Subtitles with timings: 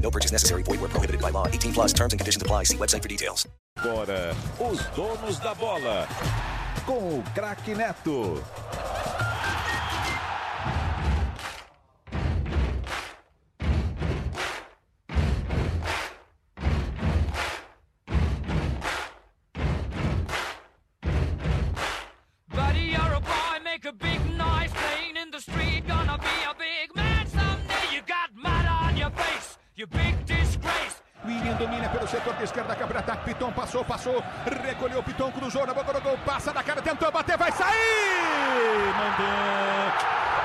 [0.00, 0.62] No purchase necessary.
[0.62, 1.46] Void where prohibited by law.
[1.46, 2.64] 18 plus terms and conditions apply.
[2.64, 3.46] See website for details.
[3.76, 6.08] Agora, os donos da bola.
[6.84, 8.42] Com o craque Neto.
[22.48, 24.07] Buddy, you're a boy, make a big
[29.78, 31.00] you big disgrace.
[31.24, 33.24] William domina pelo setor de esquerda, câmera ataque.
[33.26, 35.02] Piton passou, passou, recolheu.
[35.02, 38.92] Piton cruzou na boca do gol, passa da cara, tentou bater, vai sair!
[38.98, 40.37] Mandou.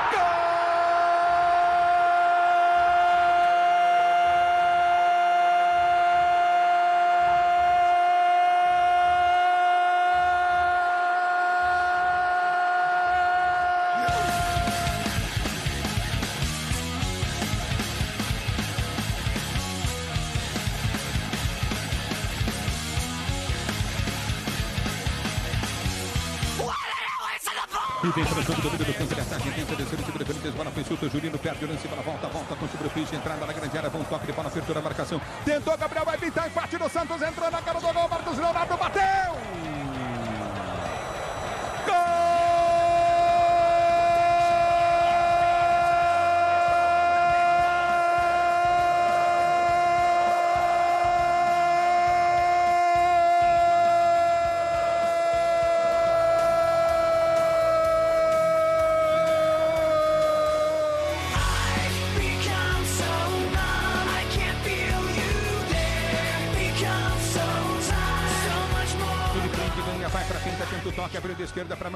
[28.14, 30.72] Vem para o jogo, domínio do campo de ataque, tenta descer o do Corinthians, bola
[30.72, 33.78] foi solta, Juninho perde o lance, bola volta, volta com o sobrepiso, entrada na grande
[33.78, 35.22] área, bom toque de bola, abertura, marcação.
[35.44, 39.53] Tentou, Gabriel vai pintar, empate do Santos, entrou na cara do gol, Marcos Leonardo bateu!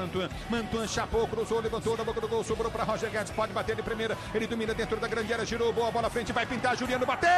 [0.08, 0.28] Mantuan.
[0.48, 3.82] Mantuan chapou, cruzou, levantou na boca do gol, sobrou para Roger Guedes, pode bater de
[3.82, 4.16] primeira.
[4.34, 7.28] Ele domina dentro da grande área, girou, boa bola à frente, vai pintar, Juliano bateu!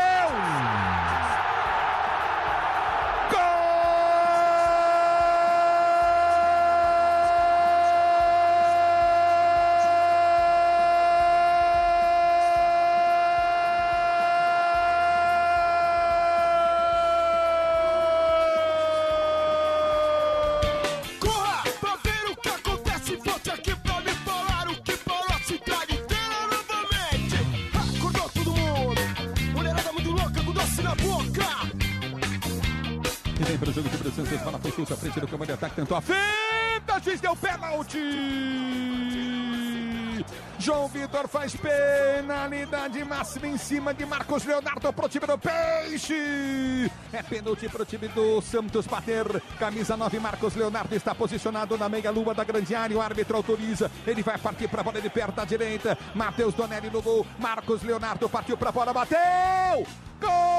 [40.60, 46.90] João Vitor faz penalidade máxima em cima de Marcos Leonardo pro time do Peixe.
[47.10, 49.24] É pênalti para o time do Santos bater.
[49.58, 52.94] Camisa 9, Marcos Leonardo está posicionado na meia-lua da grande área.
[52.94, 53.90] O árbitro autoriza.
[54.06, 55.96] Ele vai partir para a bola de perto à direita.
[56.14, 57.26] Matheus Donelli no gol.
[57.38, 59.86] Marcos Leonardo partiu para a bola, bateu!
[60.20, 60.49] Aguenta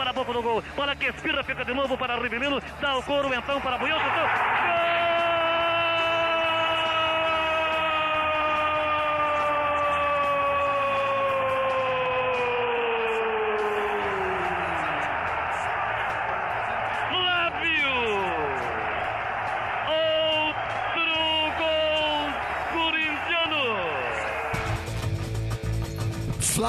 [0.00, 3.02] para a boca do gol, bola que espira, fica de novo para Rivelino, dá o
[3.02, 5.19] couro então para Buiu, chutou,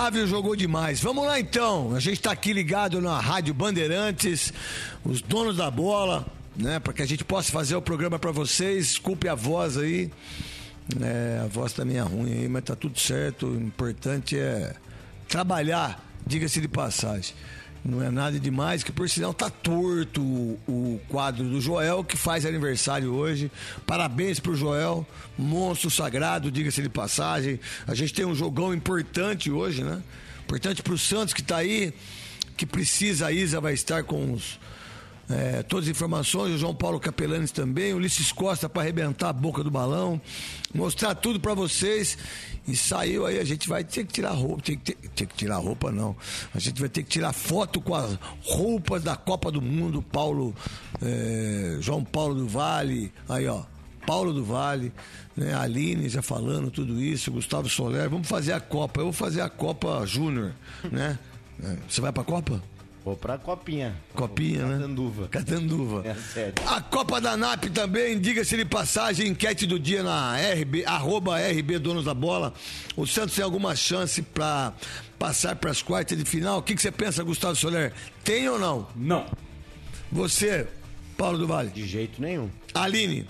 [0.01, 0.99] Flávio jogou demais.
[0.99, 1.93] Vamos lá então.
[1.93, 4.51] A gente está aqui ligado na Rádio Bandeirantes,
[5.05, 6.25] os donos da bola,
[6.55, 6.79] né?
[6.79, 8.87] Para que a gente possa fazer o programa para vocês.
[8.87, 10.11] Desculpe a voz aí.
[10.99, 13.45] É, a voz também é ruim aí, mas tá tudo certo.
[13.45, 14.73] O importante é
[15.27, 17.35] trabalhar, diga-se de passagem.
[17.83, 22.15] Não é nada demais, que por sinal tá torto o, o quadro do Joel, que
[22.15, 23.51] faz aniversário hoje.
[23.87, 25.05] Parabéns pro Joel,
[25.35, 27.59] monstro sagrado, diga-se de passagem.
[27.87, 30.01] A gente tem um jogão importante hoje, né?
[30.43, 31.91] Importante pro Santos que tá aí,
[32.55, 34.59] que precisa, a Isa vai estar com os,
[35.31, 39.33] é, todas as informações, o João Paulo Capelanes também, o Ulisses Costa para arrebentar a
[39.33, 40.19] boca do balão,
[40.73, 42.17] mostrar tudo para vocês.
[42.67, 45.35] E saiu aí, a gente vai ter que tirar roupa, tem que, ter, tem que
[45.35, 46.15] tirar roupa não.
[46.53, 50.55] A gente vai ter que tirar foto com as roupas da Copa do Mundo, Paulo,
[51.01, 53.63] é, João Paulo do Vale, aí ó.
[54.05, 54.91] Paulo do Vale,
[55.35, 58.99] né, Aline já falando tudo isso, Gustavo Soler, vamos fazer a Copa.
[58.99, 60.53] Eu vou fazer a Copa Júnior,
[60.91, 61.17] né?
[61.63, 62.61] É, Você vai pra Copa?
[63.03, 63.95] Vou pra copinha.
[64.13, 64.77] Copinha, né?
[64.77, 65.27] Catanduva.
[65.27, 66.07] Catanduva.
[66.07, 66.53] É sério.
[66.67, 71.79] A Copa da NAP também, diga-se de passagem, enquete do dia na RB, arroba RB
[71.79, 72.53] Donos da Bola.
[72.95, 74.73] O Santos tem alguma chance pra
[75.17, 76.59] passar pras quartas de final?
[76.59, 77.91] O que, que você pensa, Gustavo Soler?
[78.23, 78.87] Tem ou não?
[78.95, 79.25] Não.
[80.11, 80.67] Você,
[81.17, 81.71] Paulo do Vale?
[81.71, 82.51] De jeito nenhum.
[82.73, 83.27] Aline?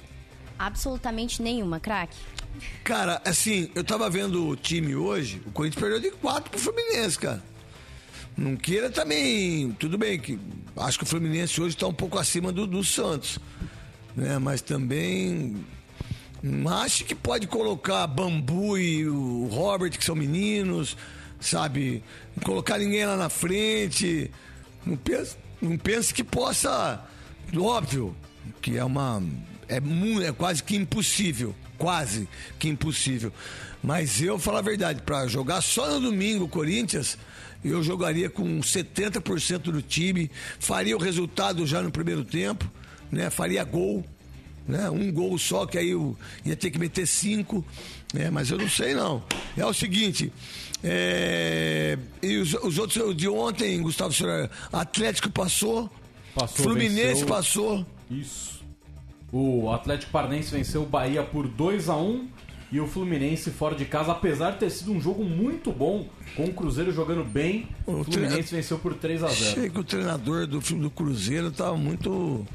[0.59, 2.17] Absolutamente nenhuma, craque.
[2.83, 7.17] Cara, assim, eu tava vendo o time hoje, o Corinthians perdeu de 4 pro Fluminense,
[7.17, 7.41] cara.
[8.41, 9.71] Não queira também.
[9.73, 10.39] Tudo bem que
[10.75, 13.37] acho que o Fluminense hoje tá um pouco acima do, do Santos.
[14.15, 14.39] Né?
[14.39, 15.63] Mas também.
[16.41, 20.97] Não acho que pode colocar Bambu e o Robert, que são meninos,
[21.39, 22.03] sabe?
[22.43, 24.31] Colocar ninguém lá na frente.
[24.83, 27.05] Não pense, não pense que possa.
[27.55, 28.15] Óbvio,
[28.59, 29.21] que é uma.
[29.69, 31.53] É, é quase que impossível.
[31.77, 32.27] Quase
[32.57, 33.31] que impossível.
[33.83, 37.19] Mas eu, falar a verdade, para jogar só no domingo o Corinthians,
[37.63, 40.29] eu jogaria com 70% do time,
[40.59, 42.69] faria o resultado já no primeiro tempo,
[43.11, 43.29] né?
[43.29, 44.05] Faria gol,
[44.67, 44.89] né?
[44.89, 47.63] Um gol só, que aí eu ia ter que meter cinco,
[48.13, 48.29] né?
[48.29, 49.23] Mas eu não sei não.
[49.55, 50.31] É o seguinte,
[50.83, 55.89] é, e os, os outros de ontem, Gustavo Soler, Atlético passou,
[56.33, 57.27] Passou, Fluminense venceu.
[57.27, 57.85] passou.
[58.09, 58.61] Isso.
[59.31, 62.27] O Atlético Paranaense venceu o Bahia por 2 a 1
[62.71, 66.45] e o Fluminense fora de casa, apesar de ter sido um jogo muito bom, com
[66.45, 69.49] o Cruzeiro jogando bem, o O Fluminense tre- venceu por 3 a 0.
[69.51, 72.45] Achei que o treinador do, do Cruzeiro tava muito,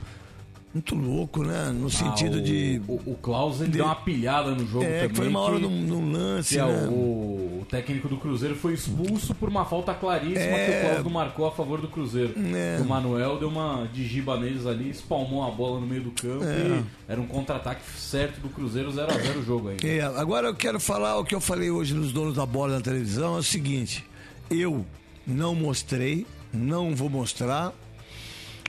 [0.75, 1.71] muito louco, né?
[1.73, 2.83] No sentido Ah, o, de.
[2.87, 5.09] O, o Klaus ele de- deu uma pilhada no jogo É, também.
[5.09, 6.87] que foi uma hora num, num lance, que é, né?
[6.89, 10.67] o, o técnico do Cruzeiro foi expulso por uma falta claríssima É.
[10.67, 12.35] que o Klaus não marcou a favor do Cruzeiro.
[12.55, 12.79] É.
[12.83, 16.45] O Manuel deu uma de giba neles ali, espalmou a bola no meio do campo
[16.45, 16.81] É.
[16.81, 19.77] e era um contra-ataque certo do Cruzeiro, 0x0 o jogo aí.
[19.83, 22.81] É, agora eu quero falar o que eu falei hoje nos donos da bola na
[22.83, 24.05] televisão, é o seguinte,
[24.51, 24.85] eu
[25.27, 27.73] não mostrei, não vou mostrar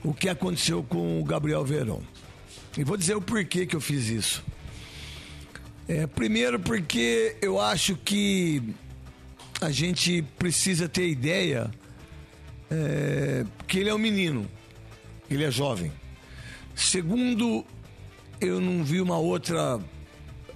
[0.02, 2.02] o que aconteceu com o Gabriel Verão.
[2.76, 4.44] E vou dizer o porquê que eu fiz isso.
[5.88, 8.62] É, primeiro porque eu acho que
[9.60, 11.70] a gente precisa ter ideia
[12.70, 14.48] é, que ele é um menino,
[15.30, 15.90] ele é jovem.
[16.76, 17.64] Segundo,
[18.40, 19.80] eu não vi uma outra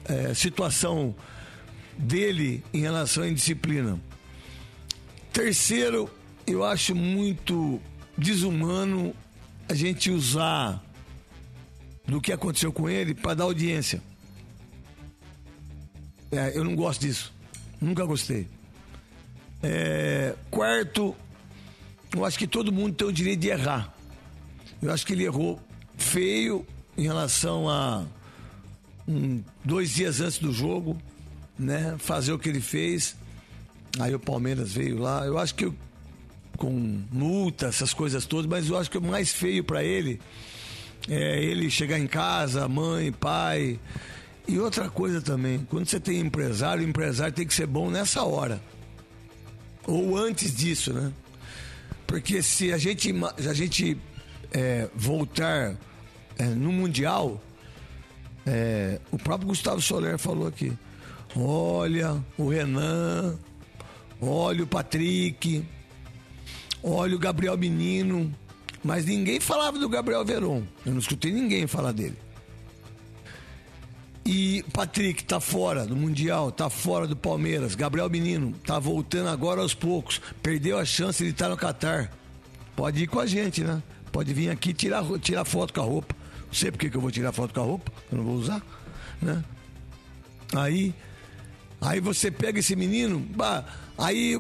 [0.05, 1.15] é, situação
[1.97, 3.99] dele em relação à indisciplina.
[5.33, 6.11] Terceiro,
[6.47, 7.81] eu acho muito
[8.17, 9.15] desumano
[9.73, 10.85] a gente usar
[12.07, 14.03] do que aconteceu com ele para dar audiência.
[16.31, 17.33] É, eu não gosto disso.
[17.81, 18.47] Nunca gostei.
[19.63, 21.17] É, quarto,
[22.15, 23.95] eu acho que todo mundo tem o direito de errar.
[24.81, 25.59] Eu acho que ele errou
[25.97, 26.67] feio
[26.99, 28.05] em relação a
[29.09, 31.01] um, dois dias antes do jogo,
[31.59, 31.97] né?
[31.99, 33.17] Fazer o que ele fez.
[33.99, 35.25] Aí o Palmeiras veio lá.
[35.25, 35.73] Eu acho que
[36.57, 40.21] com multa, essas coisas todas, mas eu acho que o mais feio para ele
[41.09, 43.79] é ele chegar em casa, mãe, pai.
[44.47, 48.61] E outra coisa também, quando você tem empresário, empresário tem que ser bom nessa hora.
[49.87, 51.13] Ou antes disso, né?
[52.07, 53.13] Porque se a gente,
[53.49, 53.97] a gente
[54.53, 55.77] é, voltar
[56.39, 57.43] é, no Mundial,
[58.45, 60.73] É, o próprio Gustavo Soler falou aqui.
[61.37, 63.39] Olha o Renan,
[64.21, 65.65] olha o Patrick,
[66.83, 68.35] olha o Gabriel Menino.
[68.85, 70.65] Mas ninguém falava do Gabriel Veron.
[70.85, 72.17] Eu não escutei ninguém falar dele.
[74.25, 77.75] E Patrick tá fora do Mundial, tá fora do Palmeiras.
[77.75, 80.21] Gabriel Menino tá voltando agora aos poucos.
[80.43, 82.13] Perdeu a chance de estar no Catar.
[82.75, 83.83] Pode ir com a gente, né?
[84.11, 86.15] Pode vir aqui tirar, tirar foto com a roupa.
[86.47, 88.35] Não sei por que que eu vou tirar foto com a roupa, eu não vou
[88.35, 88.63] usar,
[89.23, 89.43] né?
[90.55, 90.95] Aí,
[91.81, 93.65] aí você pega esse menino, bah,
[93.97, 94.39] aí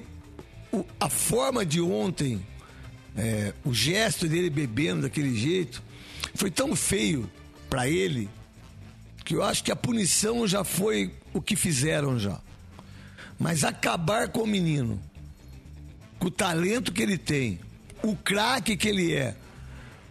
[0.72, 2.44] o- a forma de ontem,
[3.16, 5.82] é, o gesto dele bebendo daquele jeito,
[6.34, 7.30] foi tão feio
[7.68, 8.28] pra ele
[9.24, 12.40] que eu acho que a punição já foi o que fizeram já.
[13.38, 15.00] Mas acabar com o menino,
[16.18, 17.58] com o talento que ele tem,
[18.02, 19.34] o craque que ele é,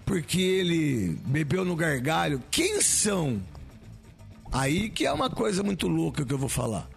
[0.05, 3.41] porque ele bebeu no gargalho, quem são?
[4.51, 6.89] Aí que é uma coisa muito louca que eu vou falar.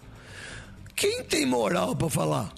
[0.96, 2.52] Quem tem moral pra falar?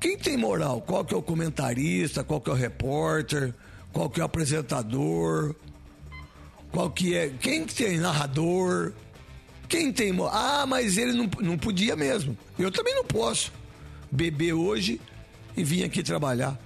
[0.00, 0.80] Quem tem moral?
[0.80, 2.24] Qual que é o comentarista?
[2.24, 3.54] Qual que é o repórter?
[3.92, 5.54] Qual que é o apresentador?
[6.72, 7.28] Qual que é?
[7.28, 8.92] Quem que tem narrador?
[9.68, 10.32] Quem tem moral?
[10.34, 12.36] Ah, mas ele não, não podia mesmo.
[12.58, 13.52] Eu também não posso
[14.10, 14.98] beber hoje
[15.54, 16.58] e vir aqui trabalhar.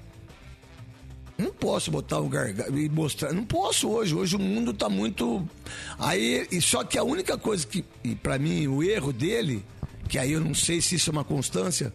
[1.36, 3.32] Não posso botar um gargalo e mostrar.
[3.32, 4.14] Não posso hoje.
[4.14, 5.44] Hoje o mundo tá muito.
[5.98, 7.84] Aí, só que a única coisa que,
[8.22, 9.64] para mim, o erro dele,
[10.08, 11.92] que aí eu não sei se isso é uma constância,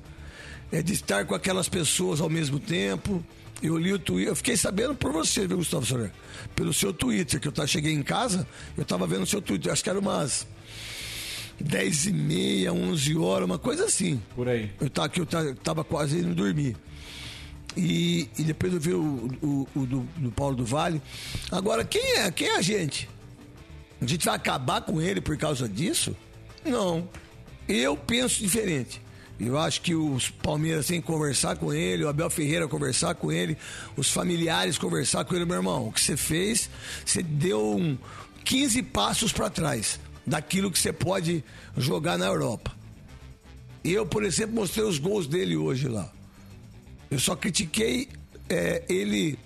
[0.71, 3.23] é de estar com aquelas pessoas ao mesmo tempo.
[3.61, 6.11] Eu li o Twitter, eu fiquei sabendo por você, viu, Gustavo Soler?
[6.55, 8.47] Pelo seu Twitter, que eu tá, cheguei em casa,
[8.77, 10.47] eu tava vendo o seu Twitter, acho que era umas
[11.59, 14.21] 10 e meia, 11 horas, uma coisa assim.
[14.33, 14.71] Por aí.
[14.79, 16.77] Eu tava, eu tava, tava quase indo dormir.
[17.75, 21.01] E, e depois eu vi o, o, o do, do Paulo do Vale.
[21.51, 22.31] Agora, quem é?
[22.31, 23.09] Quem é a gente?
[24.01, 26.15] A gente vai acabar com ele por causa disso?
[26.65, 27.09] Não.
[27.67, 29.01] Eu penso diferente.
[29.39, 33.31] Eu acho que os Palmeiras têm que conversar com ele, o Abel Ferreira conversar com
[33.31, 33.57] ele,
[33.95, 35.87] os familiares conversar com ele, meu irmão.
[35.87, 36.69] O que você fez,
[37.05, 37.97] você deu um
[38.43, 41.43] 15 passos para trás daquilo que você pode
[41.77, 42.75] jogar na Europa.
[43.83, 46.11] Eu, por exemplo, mostrei os gols dele hoje lá.
[47.09, 48.09] Eu só critiquei
[48.49, 49.39] é, ele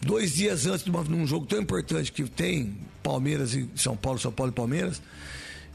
[0.00, 3.96] dois dias antes de, uma, de um jogo tão importante que tem Palmeiras e São
[3.96, 5.02] Paulo, São Paulo e Palmeiras,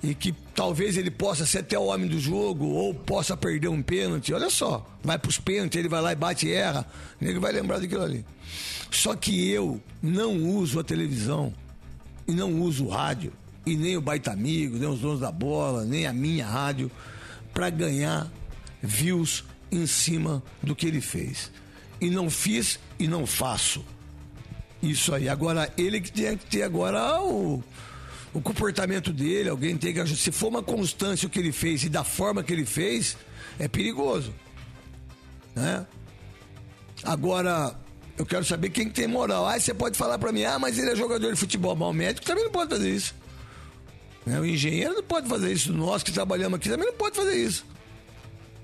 [0.03, 3.81] e que talvez ele possa ser até o homem do jogo ou possa perder um
[3.81, 4.33] pênalti.
[4.33, 6.85] Olha só, vai pros pênaltis, ele vai lá e bate e erra,
[7.21, 8.25] ele vai lembrar daquilo ali.
[8.89, 11.53] Só que eu não uso a televisão
[12.27, 13.31] e não uso o rádio
[13.65, 16.89] e nem o Baita Amigo, nem os donos da bola, nem a minha rádio
[17.53, 18.31] para ganhar
[18.81, 21.51] views em cima do que ele fez.
[21.99, 23.85] E não fiz e não faço.
[24.81, 25.29] Isso aí.
[25.29, 27.63] Agora, ele que tem que ter agora o,
[28.33, 30.07] o comportamento dele, alguém tem que.
[30.07, 33.17] Se for uma constância o que ele fez e da forma que ele fez,
[33.59, 34.33] é perigoso.
[35.55, 35.85] Né?
[37.03, 37.75] Agora,
[38.17, 39.47] eu quero saber quem que tem moral.
[39.47, 41.93] Ah, você pode falar pra mim, ah, mas ele é jogador de futebol, mas o
[41.93, 43.15] médico também não pode fazer isso.
[44.25, 44.39] Né?
[44.39, 45.73] O engenheiro não pode fazer isso.
[45.73, 47.65] Nós que trabalhamos aqui também não pode fazer isso.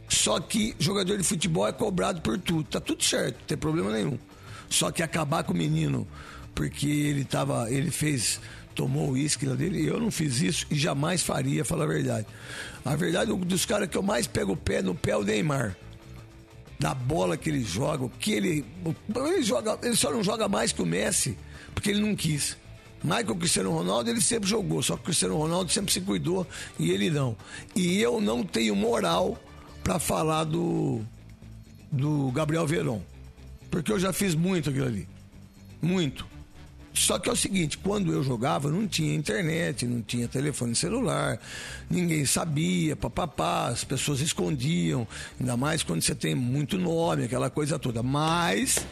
[0.07, 2.63] Só que jogador de futebol é cobrado por tudo.
[2.63, 4.17] Tá tudo certo, não tem problema nenhum.
[4.69, 6.07] Só que acabar com o menino
[6.57, 7.71] porque ele tava.
[7.71, 8.41] ele fez.
[8.77, 12.27] Tomou o uísque lá dele, eu não fiz isso e jamais faria, falar a verdade.
[12.85, 15.23] A verdade, um dos caras que eu mais pego o pé no pé é o
[15.23, 15.75] Neymar.
[16.79, 18.63] Da bola que ele joga, o que ele.
[19.15, 21.35] Ele, joga, ele só não joga mais que o Messi,
[21.73, 22.55] porque ele não quis.
[23.03, 26.45] O Cristiano Ronaldo, ele sempre jogou, só que o Cristiano Ronaldo sempre se cuidou
[26.77, 27.35] e ele não.
[27.75, 29.41] E eu não tenho moral
[29.83, 31.01] para falar do,
[31.91, 33.01] do Gabriel Veron.
[33.71, 35.07] Porque eu já fiz muito aquilo ali.
[35.81, 36.27] Muito.
[36.97, 41.39] Só que é o seguinte, quando eu jogava, não tinha internet, não tinha telefone celular,
[41.89, 45.07] ninguém sabia, papapá, as pessoas escondiam,
[45.39, 48.01] ainda mais quando você tem muito nome, aquela coisa toda.
[48.01, 48.83] Mas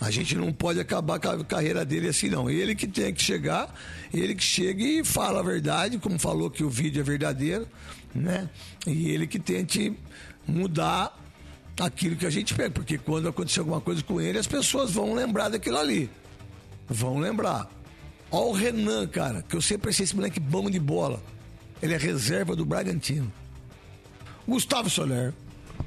[0.00, 2.48] a gente não pode acabar com a carreira dele assim, não.
[2.48, 3.72] Ele que tem que chegar,
[4.12, 7.68] ele que chega e fala a verdade, como falou que o vídeo é verdadeiro,
[8.14, 8.48] né?
[8.86, 9.92] E ele que tente
[10.46, 11.14] mudar
[11.78, 15.14] aquilo que a gente pega, porque quando acontecer alguma coisa com ele, as pessoas vão
[15.14, 16.10] lembrar daquilo ali.
[16.88, 17.70] Vão lembrar.
[18.30, 21.22] Ó o Renan, cara, que eu sempre achei esse moleque bom de bola.
[21.82, 23.32] Ele é reserva do Bragantino.
[24.46, 25.32] Gustavo Soler.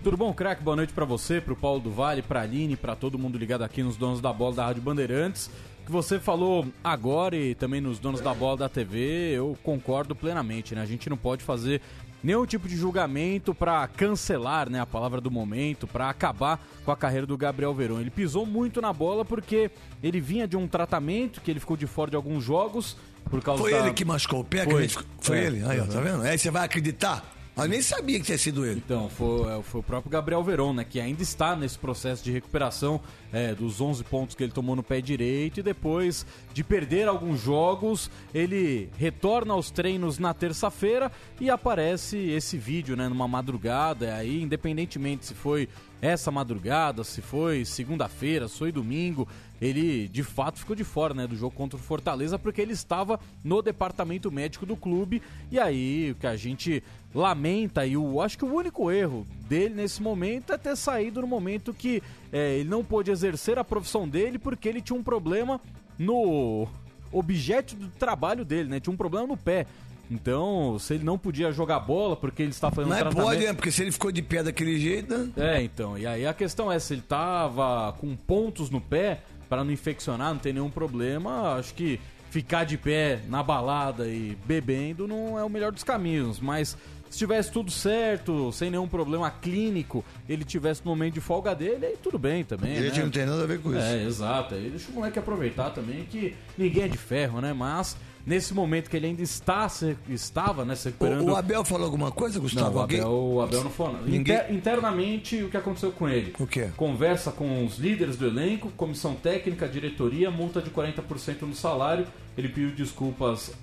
[0.03, 0.63] Tudo bom, craque?
[0.63, 3.83] Boa noite pra você, pro Paulo do Vale, pra Aline, pra todo mundo ligado aqui
[3.83, 5.49] nos Donos da Bola da Rádio Bandeirantes.
[5.85, 10.75] Que você falou agora e também nos Donos da Bola da TV, eu concordo plenamente,
[10.75, 10.81] né?
[10.81, 11.81] A gente não pode fazer
[12.23, 16.95] nenhum tipo de julgamento pra cancelar, né, a palavra do momento, pra acabar com a
[16.97, 17.99] carreira do Gabriel Verón.
[18.01, 19.69] Ele pisou muito na bola porque
[20.01, 22.97] ele vinha de um tratamento que ele ficou de fora de alguns jogos
[23.29, 23.79] por causa Foi da...
[23.79, 24.65] ele que machucou o pé?
[24.65, 24.83] que Foi.
[24.83, 25.43] a gente- Foi É.
[25.45, 25.63] ele?
[25.65, 26.23] Aí, ó, tá vendo?
[26.23, 27.23] Aí você vai acreditar?
[27.57, 28.81] Eu nem sabia que tinha sido ele.
[28.85, 30.83] Então, foi, é, foi o próprio Gabriel Veron, né?
[30.83, 33.01] Que ainda está nesse processo de recuperação
[33.33, 35.59] é, dos 11 pontos que ele tomou no pé direito.
[35.59, 36.23] E depois
[36.53, 41.11] de perder alguns jogos, ele retorna aos treinos na terça-feira
[41.41, 43.09] e aparece esse vídeo, né?
[43.09, 44.13] Numa madrugada.
[44.13, 45.67] Aí, independentemente se foi
[45.99, 49.27] essa madrugada, se foi segunda-feira, se foi domingo,
[49.59, 53.19] ele de fato ficou de fora né, do jogo contra o Fortaleza porque ele estava
[53.43, 55.21] no departamento médico do clube.
[55.51, 56.83] E aí o que a gente
[57.17, 61.27] lamenta e o acho que o único erro dele nesse momento é ter saído no
[61.27, 65.59] momento que é, ele não pôde exercer a profissão dele porque ele tinha um problema
[65.97, 66.67] no
[67.11, 68.79] objeto do trabalho dele, né?
[68.79, 69.65] Tinha um problema no pé.
[70.11, 73.25] Então, se ele não podia jogar bola porque ele está fazendo Mas tratamento...
[73.25, 73.53] pode, né?
[73.53, 75.31] Porque se ele ficou de pé daquele jeito, né?
[75.37, 75.97] É, então.
[75.97, 80.33] E aí a questão é, se ele tava com pontos no pé para não infeccionar,
[80.33, 85.43] não tem nenhum problema, acho que ficar de pé na balada e bebendo não é
[85.43, 86.77] o melhor dos caminhos, mas
[87.09, 91.85] se tivesse tudo certo, sem nenhum problema clínico, ele tivesse no momento de folga dele,
[91.85, 93.03] aí tudo bem também, gente né?
[93.03, 93.79] não tem nada a ver com isso.
[93.79, 94.55] É, exato.
[94.55, 97.53] Aí deixa o moleque aproveitar também que ninguém é de ferro, né?
[97.53, 97.95] Mas
[98.25, 101.29] nesse momento que ele ainda está se, estava, né, se recuperando...
[101.29, 102.71] O, o Abel falou alguma coisa, Gustavo?
[102.71, 103.93] Não, o Abel, o Abel não falou.
[103.93, 104.13] nada.
[104.13, 106.33] Inter- internamente, o que aconteceu com ele?
[106.37, 106.69] O quê?
[106.75, 112.05] Conversa com os líderes do elenco, comissão técnica, diretoria, multa de 40% no salário.
[112.37, 113.53] Ele pediu desculpas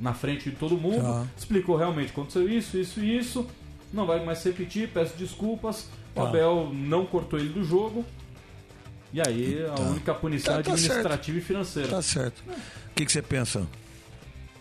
[0.00, 1.26] na frente de todo mundo, Tá.
[1.36, 3.46] explicou realmente aconteceu isso, isso e isso.
[3.92, 5.88] Não vai mais se repetir, peço desculpas.
[6.14, 6.28] O Tá.
[6.28, 8.04] Abel não cortou ele do jogo.
[9.12, 9.82] E aí a Tá.
[9.82, 11.88] única punição Tá- é tá administrativa e financeira.
[11.88, 12.42] Tá certo.
[12.48, 13.64] O que, que você pensa?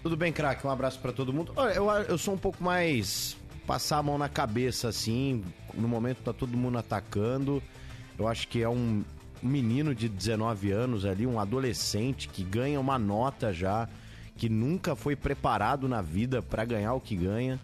[0.03, 0.65] Tudo bem, craque?
[0.67, 1.51] Um abraço pra todo mundo.
[1.55, 3.35] Olha, eu, eu sou um pouco mais
[3.65, 5.43] passar a mão na cabeça, assim.
[5.73, 7.63] No momento tá todo mundo atacando.
[8.19, 9.03] Eu acho que é um
[9.41, 13.89] menino de 19 anos ali, um adolescente que ganha uma nota já,
[14.35, 17.59] que nunca foi preparado na vida pra ganhar o que ganha.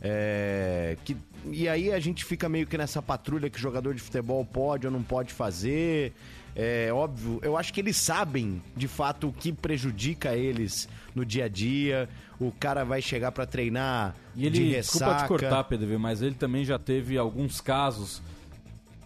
[0.00, 4.44] É, que, e aí a gente fica meio que nessa patrulha que jogador de futebol
[4.44, 6.12] pode ou não pode fazer.
[6.54, 11.44] É óbvio, eu acho que eles sabem de fato o que prejudica eles no dia
[11.44, 12.08] a dia.
[12.40, 15.24] O cara vai chegar pra treinar E ele, de desculpa ressaca.
[15.24, 18.22] te cortar, PDV, mas ele também já teve alguns casos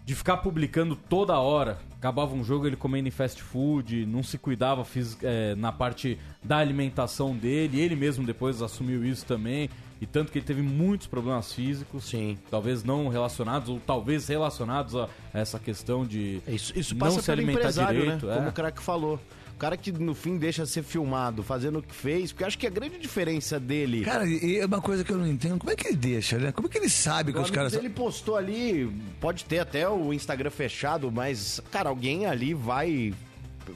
[0.05, 1.79] de ficar publicando toda hora.
[2.03, 6.19] Acabava um jogo, ele comendo em fast food, não se cuidava fisi- é, na parte
[6.43, 7.81] da alimentação dele.
[7.81, 9.71] Ele mesmo depois assumiu isso também.
[10.01, 12.03] E tanto que ele teve muitos problemas físicos.
[12.07, 12.37] Sim.
[12.51, 17.27] Talvez não relacionados, ou talvez relacionados a essa questão de Isso, isso não passa se
[17.27, 18.27] pelo alimentar empresário, direito.
[18.27, 18.33] né?
[18.33, 18.37] é.
[18.37, 19.21] Como o craque falou.
[19.63, 22.67] O cara que no fim deixa ser filmado fazendo o que fez, porque acho que
[22.67, 24.03] a grande diferença dele.
[24.05, 25.61] Cara, e é uma coisa que eu não entendo.
[25.61, 26.51] Como é que ele deixa, né?
[26.51, 27.71] Como é que ele sabe que os caras.
[27.71, 33.15] dele postou ali, pode ter até o Instagram fechado, mas, cara, alguém ali vai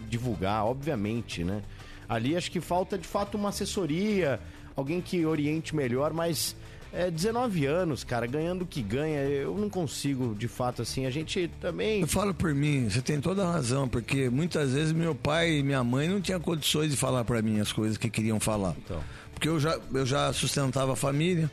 [0.09, 1.62] divulgar, obviamente, né?
[2.09, 4.40] Ali acho que falta de fato uma assessoria,
[4.75, 6.57] alguém que oriente melhor, mas
[6.92, 11.11] é 19 anos, cara, ganhando o que ganha, eu não consigo, de fato, assim, a
[11.11, 12.01] gente também.
[12.01, 15.62] Eu falo por mim, você tem toda a razão, porque muitas vezes meu pai e
[15.62, 18.75] minha mãe não tinham condições de falar pra mim as coisas que queriam falar.
[18.85, 19.03] Então.
[19.33, 21.51] Porque eu já, eu já sustentava a família.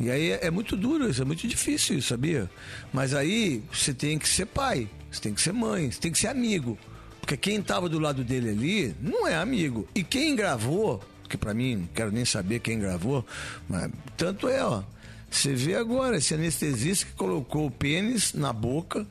[0.00, 2.50] E aí é, é muito duro isso, é muito difícil isso, sabia?
[2.92, 6.18] Mas aí você tem que ser pai, você tem que ser mãe, você tem que
[6.18, 6.76] ser amigo.
[7.20, 9.86] Porque quem tava do lado dele ali não é amigo.
[9.94, 11.00] E quem gravou,
[11.32, 13.26] que pra mim, não quero nem saber quem gravou,
[13.68, 14.82] mas tanto é, ó.
[15.30, 19.06] Você vê agora esse anestesista que colocou o pênis na boca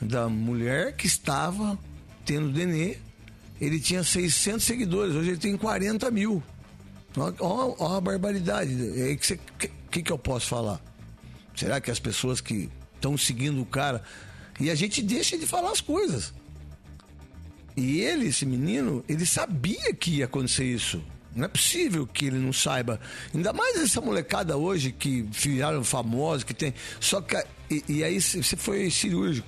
[0.00, 1.78] da mulher que estava
[2.24, 2.98] tendo denê.
[3.60, 6.42] Ele tinha 600 seguidores, hoje ele tem 40 mil.
[7.40, 8.72] Ó a barbaridade.
[8.72, 9.18] O
[9.58, 10.80] que, que que eu posso falar?
[11.56, 12.70] Será que as pessoas que
[13.06, 14.02] estão seguindo o cara.
[14.58, 16.34] E a gente deixa de falar as coisas.
[17.76, 21.02] E ele, esse menino, ele sabia que ia acontecer isso.
[21.36, 22.98] Não é possível que ele não saiba.
[23.34, 26.72] Ainda mais essa molecada hoje que viraram famosos, que tem.
[26.98, 27.36] Só que.
[27.70, 29.46] E, e aí você foi cirúrgico.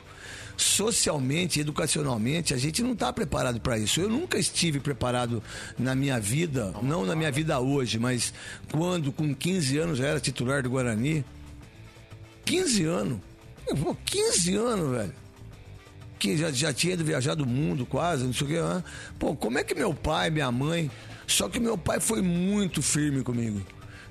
[0.54, 4.00] Socialmente, educacionalmente, a gente não está preparado para isso.
[4.00, 5.42] Eu nunca estive preparado
[5.78, 8.34] na minha vida, não na minha vida hoje, mas
[8.70, 11.24] quando, com 15 anos, eu era titular do Guarani.
[12.44, 13.20] 15 anos.
[13.82, 15.28] Pô, 15 anos, velho
[16.18, 18.60] que já, já tinha ido viajar do mundo quase, não sei o que.
[18.60, 18.84] né?
[19.18, 20.90] Pô, como é que meu pai, minha mãe.
[21.28, 23.60] Só que meu pai foi muito firme comigo.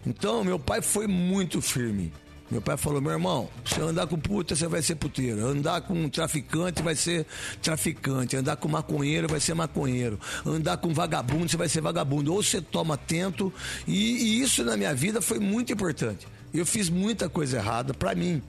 [0.06, 2.14] Então, meu pai foi muito firme.
[2.50, 5.46] Meu pai falou: meu irmão, se andar com puta, você vai ser puteiro.
[5.46, 7.26] Andar com traficante, vai ser
[7.62, 8.38] traficante.
[8.38, 10.20] Andar com maconheiro, vai ser maconheiro.
[10.46, 12.32] Andar com vagabundo, você vai ser vagabundo.
[12.32, 13.52] Ou você toma atento.
[13.88, 16.28] E, e isso na minha vida foi muito importante.
[16.54, 18.42] Eu fiz muita coisa errada pra mim.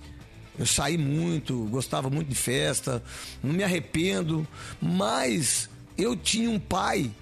[0.58, 3.02] Eu saí muito, gostava muito de festa,
[3.42, 4.46] não me arrependo,
[4.80, 7.12] mas eu tinha um pai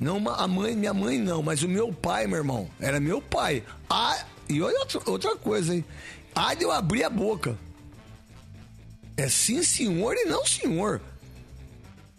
[0.00, 3.62] Não a mãe, minha mãe não, mas o meu pai, meu irmão, era meu pai.
[3.88, 5.84] Ah, e olha outra, coisa, hein?
[6.34, 7.56] Ah, de eu abrir a boca.
[9.14, 11.02] É sim, senhor e não, senhor.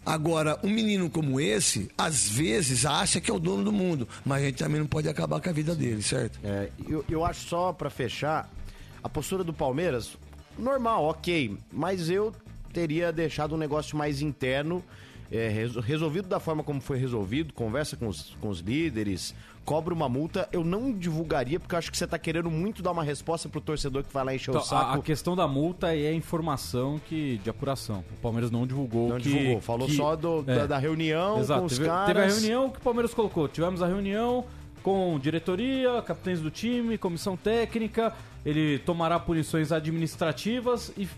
[0.06, 4.42] Agora, um menino como esse, às vezes acha que é o dono do mundo, mas
[4.42, 6.38] a gente também não pode acabar com a vida dele, certo?
[6.44, 8.48] É, eu, eu acho só pra fechar,
[9.02, 10.16] a postura do Palmeiras,
[10.58, 12.32] normal, ok, mas eu
[12.72, 14.82] teria deixado um negócio mais interno,
[15.30, 19.94] é, res- resolvido da forma como foi resolvido, conversa com os, com os líderes, cobra
[19.94, 23.04] uma multa, eu não divulgaria, porque eu acho que você tá querendo muito dar uma
[23.04, 24.90] resposta pro torcedor que vai lá encher Então, o saco.
[24.90, 28.04] a, a questão da multa é a informação que, de apuração.
[28.16, 29.28] O Palmeiras não divulgou Não que...
[29.28, 32.06] divulgou, falou que- só do- da- da reunião Exato, com os teve, caras.
[32.06, 33.46] Teve a reunião que o Palmeiras colocou.
[33.48, 34.44] Tivemos a reunião
[34.82, 38.12] com diretoria, capitães do time, comissão técnica.
[38.44, 41.08] Ele tomará punições administrativas e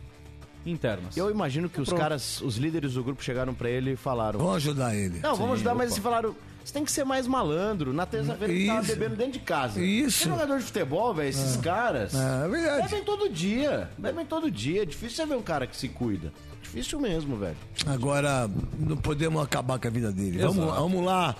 [0.66, 1.16] internas.
[1.16, 2.00] Eu imagino que os Pronto.
[2.00, 4.38] caras, os líderes do grupo chegaram pra ele e falaram...
[4.38, 5.20] Vamos ajudar ele.
[5.20, 5.94] Não, vamos Sim, ajudar, mas opa.
[5.94, 6.36] eles falaram.
[6.64, 7.92] Você tem que ser mais malandro.
[7.92, 9.78] Na terça-feira ele tava bebendo dentro de casa.
[9.82, 10.24] Isso.
[10.24, 11.60] Tem jogador de futebol, velho, esses É.
[11.60, 12.14] caras.
[12.14, 12.82] É, é verdade.
[12.88, 13.90] Bebem todo dia.
[13.98, 14.82] Bebem todo dia.
[14.82, 16.32] É difícil você ver um cara que se cuida.
[16.62, 17.56] Difícil mesmo, velho.
[17.86, 20.38] Agora, não podemos acabar com a vida dele.
[20.38, 20.80] Vamos, Exato.
[20.80, 21.36] vamos lá.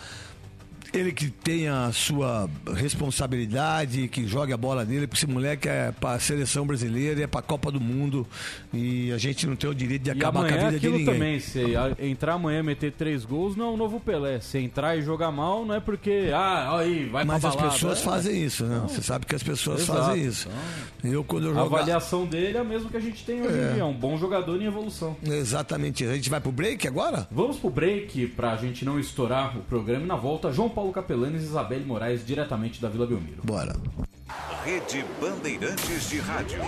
[0.95, 5.91] Ele que tenha a sua responsabilidade, que jogue a bola dele, porque esse moleque é
[5.93, 8.25] pra seleção brasileira, é pra Copa do Mundo.
[8.73, 11.05] E a gente não tem o direito de acabar com a é vida de ninguém.
[11.07, 14.39] também, se a- entrar amanhã e meter três gols não é um novo Pelé.
[14.41, 17.73] Se entrar e jogar mal não é porque, ah, aí, vai Mas pra as balada.
[17.75, 18.03] pessoas É.
[18.03, 18.83] fazem isso, né?
[18.89, 19.99] Você sabe que as pessoas Exato.
[20.01, 20.49] fazem isso.
[21.03, 21.77] Eu, quando eu A jogar...
[21.79, 23.71] avaliação dele é a mesma que a gente tem hoje É.
[23.71, 23.83] em dia.
[23.83, 25.17] É um bom jogador em evolução.
[25.25, 26.05] Exatamente.
[26.05, 27.27] A gente vai pro break agora?
[27.31, 31.43] Vamos pro break pra gente não estourar o programa e na volta João Paulo Capelanes
[31.43, 33.43] e Isabelle Moraes diretamente da Vila Belmiro.
[33.45, 33.75] Bora.
[34.65, 36.61] Rede Bandeirantes de Rádio.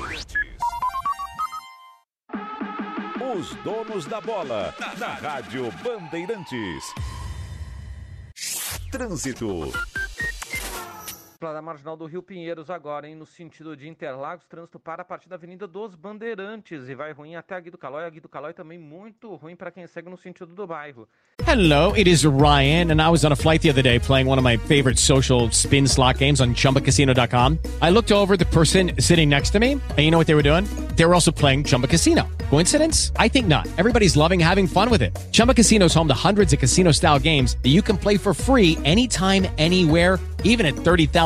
[3.37, 6.85] Os donos da bola, na Rádio Bandeirantes.
[8.91, 9.73] Trânsito.
[11.39, 13.15] Da Marginal do Rio Pinheiros agora, hein?
[13.15, 17.35] No sentido de Interlagos, trânsito para a partir da Avenida dos Bandeirantes e vai ruim
[17.35, 18.05] até a Guido Calói.
[18.05, 21.07] A Guido Calói também muito ruim para quem segue no sentido do bairro.
[21.47, 24.39] Hello, it is Ryan, and I was on a flight the other day playing one
[24.39, 27.59] of my favorite social spin slot games on chumbacasino.com.
[27.83, 30.43] I looked over the person sitting next to me, and you know what they were
[30.43, 30.65] doing?
[30.97, 32.27] They were also playing Chumba Casino.
[32.51, 33.13] Coincidence?
[33.17, 33.69] I think not.
[33.77, 35.17] Everybody's loving having fun with it.
[35.31, 38.33] Chumba Casino is home to hundreds of casino style games that you can play for
[38.33, 41.26] free anytime, anywhere, even at 30,000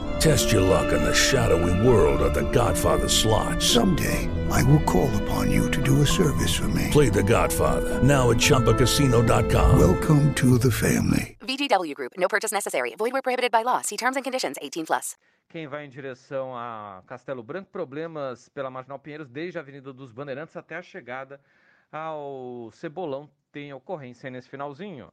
[0.21, 3.59] Test your luck in the shadowy world of The Godfather slot.
[3.59, 6.89] Someday, I will call upon you to do a service for me.
[6.91, 9.79] Play The Godfather now at ChumbaCasino.com.
[9.79, 11.37] Welcome to the family.
[11.41, 12.11] VGW Group.
[12.19, 12.93] No purchase necessary.
[12.99, 13.81] Void where prohibited by law.
[13.81, 14.57] See terms and conditions.
[14.61, 15.17] 18 plus.
[15.49, 20.11] Quem vai em direção a Castelo Branco, problemas pela Marginal Pinheiros, desde a Avenida dos
[20.11, 21.41] Bandeirantes até a chegada
[21.91, 25.11] ao Cebolão, tem ocorrência nesse finalzinho.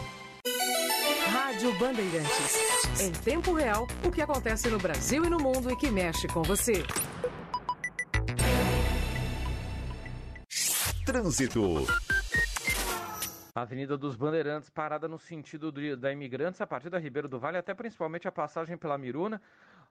[1.35, 3.01] Rádio Bandeirantes.
[3.01, 6.41] Em tempo real, o que acontece no Brasil e no mundo e que mexe com
[6.41, 6.81] você.
[11.05, 11.85] Trânsito.
[13.53, 17.57] Avenida dos Bandeirantes, parada no sentido de- da Imigrantes, a partir da Ribeiro do Vale,
[17.57, 19.41] até principalmente a passagem pela Miruna.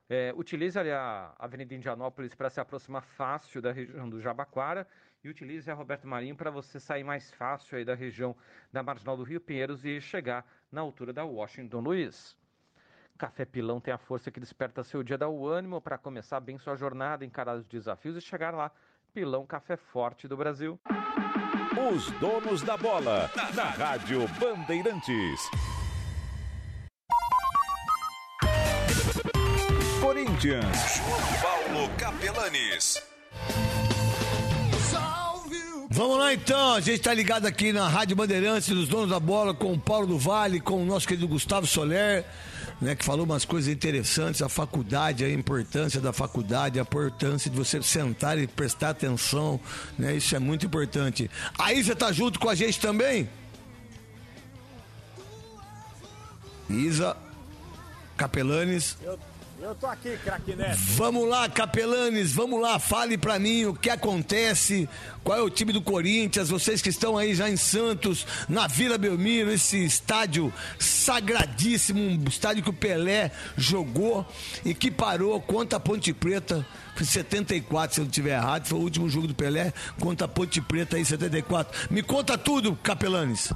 [0.09, 4.87] É, utilize ali a Avenida Indianópolis para se aproximar fácil da região do Jabaquara
[5.25, 8.37] e utilize a Roberto Marinho para você sair mais fácil aí da região
[8.71, 12.37] da Marginal do Rio Pinheiros e chegar na altura da Washington Luiz.
[13.17, 16.59] Café Pilão tem a força que desperta seu dia, dá o ânimo para começar bem
[16.59, 18.71] sua jornada, encarar os desafios e chegar lá.
[19.15, 20.79] Pilão Café Forte do Brasil.
[21.93, 23.31] Os donos da bola.
[23.55, 25.41] Na Rádio Bandeirantes.
[30.01, 30.97] Corinthians.
[30.97, 33.01] João Paulo Capelanes.
[35.95, 39.55] Vamos lá então, a gente tá ligado aqui na Rádio Bandeirantes dos Donos da Bola
[39.55, 42.25] com o Paulo do Vale, com o nosso querido Gustavo Soler,
[42.81, 47.57] né, que falou umas coisas interessantes, a faculdade, a importância da faculdade, a importância de
[47.57, 49.61] você sentar e prestar atenção,
[49.97, 51.31] né, isso é muito importante.
[51.57, 53.29] Aí você tá junto com a gente também?
[56.69, 57.17] Isa
[58.17, 58.97] Capelanes.
[59.01, 59.17] Eu,
[59.61, 60.79] eu tô aqui, craque Neto.
[60.97, 64.89] Vamos lá, Capelanes, vamos lá, fale pra mim o que acontece,
[65.23, 68.99] qual é o time do Corinthians, vocês que estão aí já em Santos, na Vila
[68.99, 74.27] Belmiro, esse estádio sagradíssimo, um estádio que o Pelé jogou
[74.65, 78.79] e que parou contra a Ponte Preta, foi 74, se eu não estiver errado, foi
[78.79, 81.91] o último jogo do Pelé contra a Ponte Preta aí, 74.
[81.91, 83.53] Me conta tudo, Capelanes.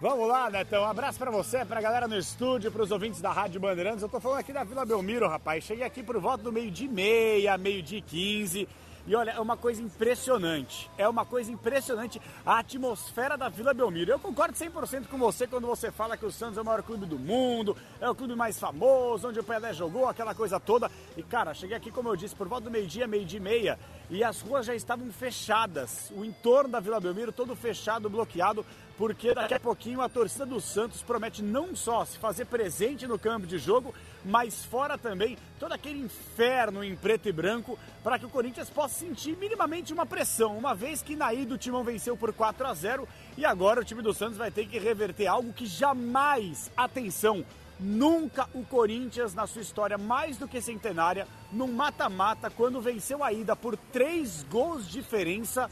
[0.00, 0.82] Vamos lá, Netão.
[0.82, 4.00] Um abraço pra você, pra galera no estúdio, pros ouvintes da Rádio Bandeirantes.
[4.02, 5.62] Eu tô falando aqui da Vila Belmiro, rapaz.
[5.62, 8.66] Cheguei aqui por volta do meio-dia meia, meio-dia e quinze.
[9.06, 10.90] E olha, é uma coisa impressionante.
[10.96, 14.10] É uma coisa impressionante a atmosfera da Vila Belmiro.
[14.10, 17.04] Eu concordo 100% com você quando você fala que o Santos é o maior clube
[17.04, 20.90] do mundo, é o clube mais famoso, onde o Pelé jogou, aquela coisa toda.
[21.14, 24.24] E cara, cheguei aqui, como eu disse, por volta do meio-dia, meio-dia e meia, e
[24.24, 26.10] as ruas já estavam fechadas.
[26.16, 28.64] O entorno da Vila Belmiro todo fechado, bloqueado,
[29.00, 33.18] porque daqui a pouquinho a torcida do Santos promete não só se fazer presente no
[33.18, 38.26] campo de jogo, mas fora também todo aquele inferno em preto e branco para que
[38.26, 42.14] o Corinthians possa sentir minimamente uma pressão, uma vez que na ida o Timão venceu
[42.14, 43.08] por 4 a 0
[43.38, 47.42] e agora o time do Santos vai ter que reverter algo que jamais, atenção,
[47.82, 53.32] Nunca o Corinthians, na sua história mais do que centenária, num mata-mata, quando venceu a
[53.32, 55.70] ida por três gols de diferença,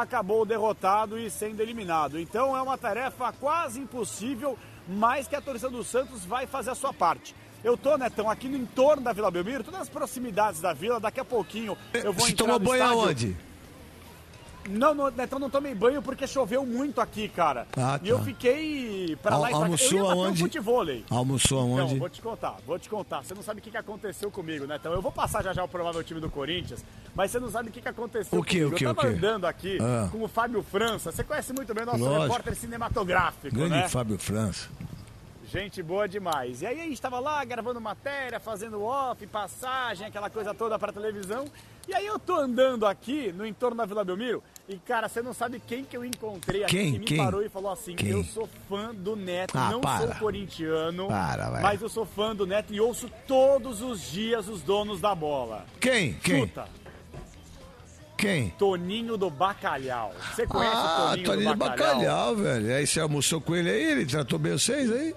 [0.00, 2.18] acabou derrotado e sendo eliminado.
[2.18, 6.74] Então é uma tarefa quase impossível, mas que a torcida do Santos vai fazer a
[6.74, 7.34] sua parte.
[7.62, 11.20] Eu tô, Netão, aqui no entorno da Vila Belmiro, todas as proximidades da vila, daqui
[11.20, 13.00] a pouquinho eu vou Você entrar tomou banho estádio.
[13.02, 13.36] aonde?
[14.68, 17.66] Não, não, Netão, não tomei banho porque choveu muito aqui, cara.
[17.76, 18.24] Ah, E eu tá.
[18.24, 19.66] fiquei pra lá e pra cá.
[19.66, 21.04] Eu ia almoçou um futevôlei.
[21.10, 21.82] Almoçou aonde?
[21.84, 23.22] Então, vou te contar, vou te contar.
[23.22, 24.64] Você não sabe o que, que aconteceu comigo?
[24.72, 27.68] Então, eu vou passar já já o provável time do Corinthians, mas você não sabe
[27.68, 28.74] o que, que aconteceu O quê, comigo.
[28.74, 29.14] o quê, eu o tava quê?
[29.16, 30.08] andando aqui Ah.
[30.10, 31.12] com o Fábio França.
[31.12, 32.22] Você conhece muito bem o nosso Lógico.
[32.22, 33.88] repórter cinematográfico, Grande né?
[33.88, 34.68] Fábio França.
[35.52, 36.62] Gente boa demais.
[36.62, 40.90] E aí a gente tava lá gravando matéria, fazendo off, passagem, aquela coisa toda pra
[40.92, 41.44] televisão.
[41.86, 45.34] E aí eu tô andando aqui no entorno da Vila Belmiro e, cara, você não
[45.34, 46.92] sabe quem que eu encontrei aqui Quem?
[46.94, 47.16] que me Quem?
[47.18, 48.08] parou e falou assim: Quem?
[48.10, 50.06] eu sou fã do Neto, Ah, não para.
[50.06, 51.62] sou corintiano, Para, vai.
[51.62, 55.66] mas eu sou fã do Neto e ouço todos os dias os donos da bola.
[55.80, 56.14] Quem?
[56.14, 56.40] Quem?
[56.46, 56.66] Chuta.
[58.16, 58.50] Quem?
[58.50, 60.14] Toninho do Bacalhau.
[60.34, 61.96] Você conhece o Ah, Toninho, Toninho do do Bacalhau?
[61.98, 62.74] Bacalhau, velho.
[62.74, 65.14] Aí você almoçou com ele aí, ele tratou bem vocês aí?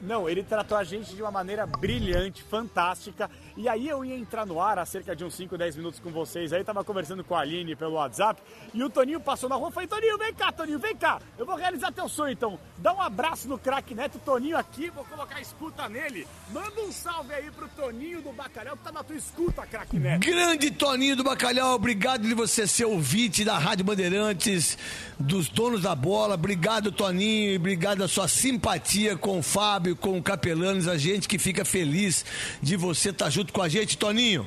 [0.00, 3.30] Não, ele tratou a gente de uma maneira brilhante, fantástica.
[3.56, 6.10] E aí eu ia entrar no ar há cerca de uns 5, 10 minutos com
[6.10, 6.52] vocês.
[6.52, 8.42] Aí tava conversando com a Aline pelo WhatsApp.
[8.72, 9.68] E o Toninho passou na rua.
[9.68, 11.20] Eu falei, Toninho, vem cá, Toninho, vem cá.
[11.38, 12.58] Eu vou realizar teu sonho então.
[12.78, 14.90] Dá um abraço no craque Neto, Toninho aqui.
[14.90, 16.26] Vou colocar a escuta nele.
[16.52, 20.26] Manda um salve aí pro Toninho do Bacalhau que tá na tua escuta, craque Neto.
[20.26, 24.76] Grande Toninho do Bacalhau, obrigado de você ser ouvinte da Rádio Bandeirantes,
[25.18, 26.34] dos donos da bola.
[26.34, 31.28] Obrigado, Toninho, e obrigado a sua simpatia com o Fábio, com o Capelanes, a gente
[31.28, 32.24] que fica feliz
[32.60, 34.46] de você estar junto com a gente, Toninho.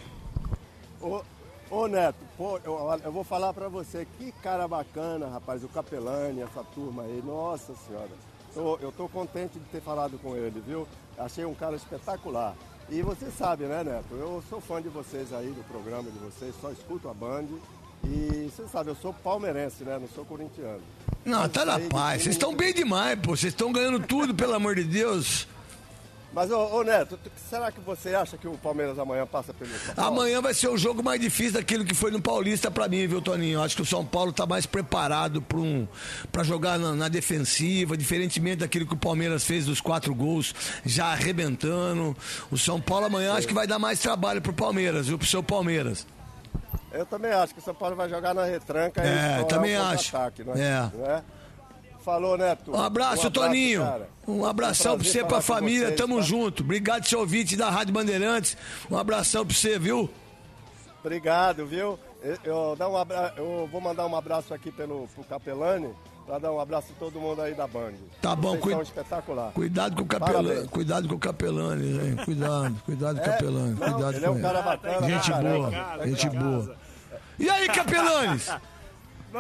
[1.02, 1.22] Ô,
[1.70, 6.42] ô Neto, pô, eu, eu vou falar pra você, que cara bacana, rapaz, o Capelani,
[6.42, 8.10] essa turma aí, nossa senhora.
[8.54, 10.88] Tô- eu tô contente de ter falado com ele, viu?
[11.18, 12.56] Achei um cara espetacular.
[12.90, 14.14] E você sabe, né, Neto?
[14.16, 17.46] Eu sou fã de vocês aí, do programa de vocês, só escuto a Band.
[18.04, 19.98] E você sabe, eu sou palmeirense, né?
[20.00, 20.80] Não sou corintiano.
[21.26, 22.24] Não, tá na paz.
[22.24, 23.36] Vocês estão bem demais, pô.
[23.36, 25.48] Vocês estão ganhando tudo, pelo amor de Deus.
[26.38, 27.18] Mas, ô, ô, Neto,
[27.50, 30.12] será que você acha que o Palmeiras amanhã passa pelo São Paulo?
[30.22, 33.20] Amanhã vai ser o jogo mais difícil daquilo que foi no Paulista pra mim, viu,
[33.20, 33.60] Toninho?
[33.64, 35.88] Acho que o São Paulo tá mais preparado pra, um,
[36.32, 40.54] pra jogar na, na defensiva, diferentemente daquilo que o Palmeiras fez dos quatro gols,
[40.86, 42.16] já arrebentando.
[42.52, 45.18] O São Paulo amanhã acho que vai dar mais trabalho pro Palmeiras, viu?
[45.18, 46.06] Pro seu Palmeiras.
[46.92, 49.76] Eu também acho que o São Paulo vai jogar na retranca e É, estourar também
[49.76, 50.04] acho.
[50.12, 50.92] contra-ataque, não É.
[50.96, 51.24] Não é?
[52.08, 52.72] Falou, Neto.
[52.72, 53.86] Um abraço, Toninho.
[54.26, 55.94] Um abração pra você, pra família.
[55.94, 56.22] Tamo tá?
[56.22, 56.64] junto.
[56.64, 58.56] Obrigado, seu ouvinte da Rádio Bandeirantes.
[58.90, 60.10] Um abração pra você, viu?
[61.04, 62.00] Obrigado, viu?
[62.24, 62.38] Eu,
[62.80, 63.34] eu, um abra...
[63.36, 65.94] eu vou mandar um abraço aqui pelo, pro Capelani,
[66.26, 67.92] pra dar um abraço a todo mundo aí da Band.
[68.22, 69.52] Tá bom, Vocês cui- são espetacular.
[69.52, 72.16] Cuidado com o capelani, cuidado com o capelani, hein?
[72.24, 75.32] Cuidado, cuidado com o É, capelani, não, cuidado ele é com um cara bacana, Gente
[75.32, 76.08] pra boa, caramba.
[76.08, 76.76] gente boa.
[77.38, 78.50] E aí, capelanes?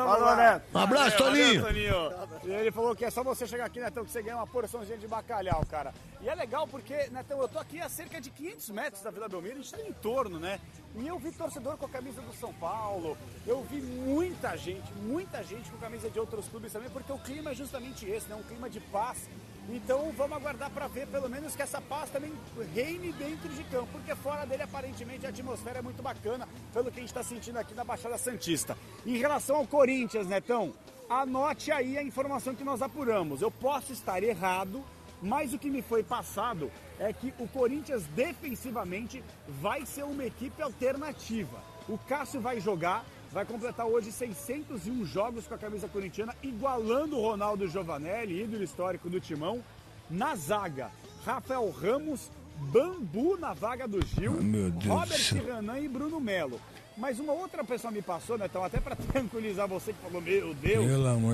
[0.03, 0.35] Vamos Falou, lá.
[0.35, 0.63] Neto.
[0.73, 1.63] Um abraço, Valeu, Toninho.
[1.63, 2.11] Toninho.
[2.45, 4.97] E ele falou que é só você chegar aqui, Netão, que você ganha uma porçãozinha
[4.97, 5.93] de bacalhau, cara.
[6.21, 9.27] E é legal porque, Netão, eu tô aqui a cerca de 500 metros da Vila
[9.27, 10.59] Belmiro, a gente tá em torno, né?
[10.95, 15.43] E eu vi torcedor com a camisa do São Paulo, eu vi muita gente, muita
[15.43, 18.35] gente com camisa de outros clubes também, porque o clima é justamente esse, né?
[18.35, 19.27] Um clima de paz.
[19.69, 22.31] Então vamos aguardar para ver pelo menos que essa paz também
[22.73, 26.99] reine dentro de campo, porque fora dele aparentemente a atmosfera é muito bacana, pelo que
[26.99, 28.77] a gente está sentindo aqui na Baixada Santista.
[29.05, 30.73] Em relação ao Corinthians, Netão,
[31.09, 33.41] anote aí a informação que nós apuramos.
[33.41, 34.83] Eu posso estar errado,
[35.21, 40.61] mas o que me foi passado é que o Corinthians defensivamente vai ser uma equipe
[40.61, 41.61] alternativa.
[41.89, 47.21] O Cássio vai jogar, vai completar hoje 601 jogos com a camisa corintiana, igualando o
[47.21, 49.63] Ronaldo Giovanelli, ídolo histórico do Timão,
[50.09, 50.89] na zaga.
[51.25, 55.33] Rafael Ramos, Bambu na vaga do Gil, do Robert.
[55.45, 56.59] Renan e Bruno Melo.
[56.97, 60.53] Mas uma outra pessoa me passou, né, então até para tranquilizar você que falou, meu
[60.55, 60.85] Deus,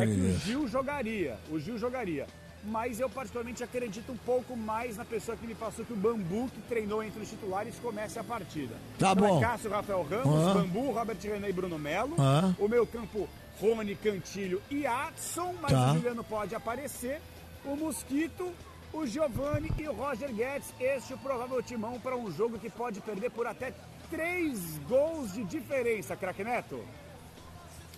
[0.01, 0.41] é que o Deus.
[0.41, 2.27] Gil jogaria, o Gil jogaria.
[2.65, 6.49] Mas eu particularmente acredito um pouco mais na pessoa que me passou que o Bambu,
[6.49, 8.73] que treinou entre os titulares, comece a partida.
[8.97, 9.41] Tá Então é bom.
[9.41, 10.54] Cássio, Rafael Ramos, Ah.
[10.54, 12.15] Bambu, Robert Renan e Bruno Melo.
[12.17, 12.54] Ah.
[12.58, 13.28] O meu campo,
[13.60, 15.91] Rony, Cantilho e Adson, mas Tá.
[15.91, 17.21] o Juliano pode aparecer.
[17.65, 18.49] O Mosquito,
[18.93, 20.73] o Giovanni e o Roger Guedes.
[20.80, 23.73] Este é o provável timão para um jogo que pode perder por até
[24.10, 26.80] três gols de diferença, craque Neto.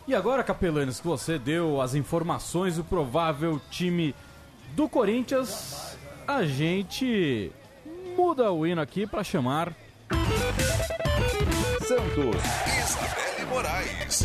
[0.08, 4.14] E agora, Capelanes, que você deu as informações do provável time
[4.76, 7.50] do Corinthians, a gente
[8.16, 9.74] muda o hino aqui para chamar
[11.88, 12.36] Santos.
[12.84, 14.24] Isabelle Moraes.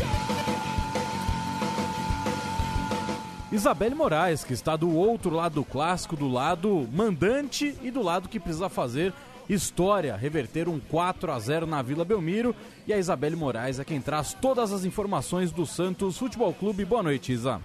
[3.49, 8.27] Isabelle Moraes, que está do outro lado do clássico, do lado mandante e do lado
[8.27, 9.13] que precisa fazer
[9.49, 12.53] história, reverter um 4 a 0 na Vila Belmiro.
[12.85, 16.83] E a Isabelle Moraes é quem traz todas as informações do Santos Futebol Clube.
[16.83, 17.61] Boa noite, Isa.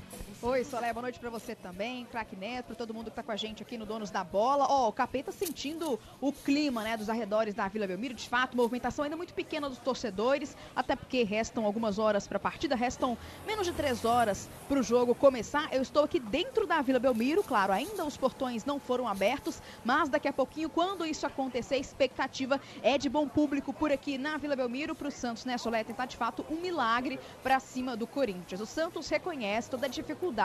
[0.48, 3.32] Oi, Solé, boa noite pra você também, craque Neto, pra todo mundo que tá com
[3.32, 4.64] a gente aqui no Donos da Bola.
[4.68, 8.14] Ó, o Capeta sentindo o clima, né, dos arredores da Vila Belmiro.
[8.14, 12.76] De fato, movimentação ainda muito pequena dos torcedores, até porque restam algumas horas pra partida,
[12.76, 15.68] restam menos de três horas pro jogo começar.
[15.72, 20.08] Eu estou aqui dentro da Vila Belmiro, claro, ainda os portões não foram abertos, mas
[20.08, 24.36] daqui a pouquinho, quando isso acontecer, a expectativa é de bom público por aqui na
[24.36, 28.60] Vila Belmiro pro Santos, né, Solé, tentar de fato um milagre pra cima do Corinthians.
[28.60, 30.35] O Santos reconhece toda a dificuldade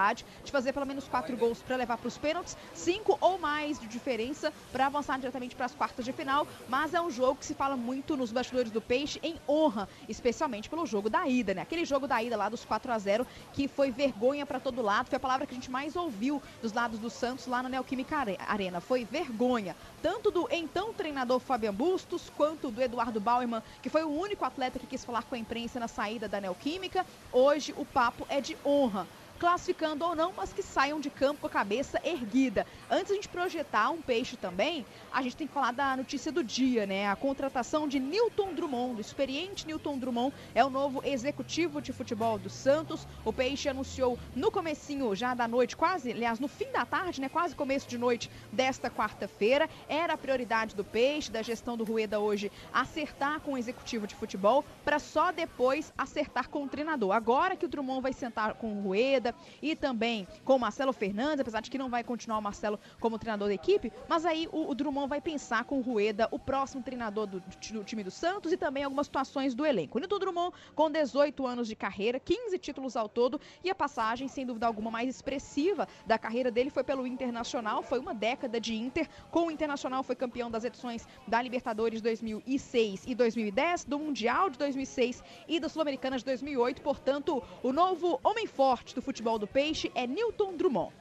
[0.43, 3.87] de fazer pelo menos quatro gols para levar para os pênaltis, cinco ou mais de
[3.87, 6.47] diferença para avançar diretamente para as quartas de final.
[6.67, 10.69] Mas é um jogo que se fala muito nos bastidores do Peixe em honra, especialmente
[10.69, 11.61] pelo jogo da ida, né?
[11.61, 15.09] Aquele jogo da ida lá dos 4 a 0 que foi vergonha para todo lado,
[15.09, 18.15] foi a palavra que a gente mais ouviu dos lados do Santos lá na Neoquímica
[18.17, 19.75] Are- Arena, foi vergonha.
[20.01, 24.79] Tanto do então treinador Fabian Bustos, quanto do Eduardo Bauerman, que foi o único atleta
[24.79, 27.05] que quis falar com a imprensa na saída da Neoquímica.
[27.31, 29.09] Hoje o papo é de honra
[29.41, 32.63] classificando ou não, mas que saiam de campo com a cabeça erguida.
[32.87, 36.43] Antes a gente projetar um peixe também, a gente tem que falar da notícia do
[36.43, 37.09] dia, né?
[37.09, 42.37] A contratação de Newton Drummond, o experiente Newton Drummond, é o novo executivo de futebol
[42.37, 43.07] do Santos.
[43.25, 47.27] O Peixe anunciou no comecinho já da noite, quase, aliás, no fim da tarde, né?
[47.27, 49.67] Quase começo de noite desta quarta-feira.
[49.89, 54.13] Era a prioridade do Peixe, da gestão do Rueda hoje, acertar com o executivo de
[54.13, 57.11] futebol para só depois acertar com o treinador.
[57.11, 59.30] Agora que o Drummond vai sentar com o Rueda
[59.61, 63.17] e também com o Marcelo Fernandes, apesar de que não vai continuar o Marcelo como
[63.17, 66.83] treinador da equipe, mas aí o, o Drummond vai pensar com o Rueda, o próximo
[66.83, 69.97] treinador do, do time do Santos e também algumas situações do elenco.
[69.97, 74.27] O Nilton Drummond, com 18 anos de carreira, 15 títulos ao todo e a passagem,
[74.27, 77.83] sem dúvida alguma, mais expressiva da carreira dele foi pelo Internacional.
[77.83, 79.07] Foi uma década de Inter.
[79.29, 84.57] Com o Internacional foi campeão das edições da Libertadores 2006 e 2010, do Mundial de
[84.57, 86.81] 2006 e da Sul-Americana de 2008.
[86.81, 90.91] Portanto, o novo homem forte do futebol do Peixe é Newton Drummond.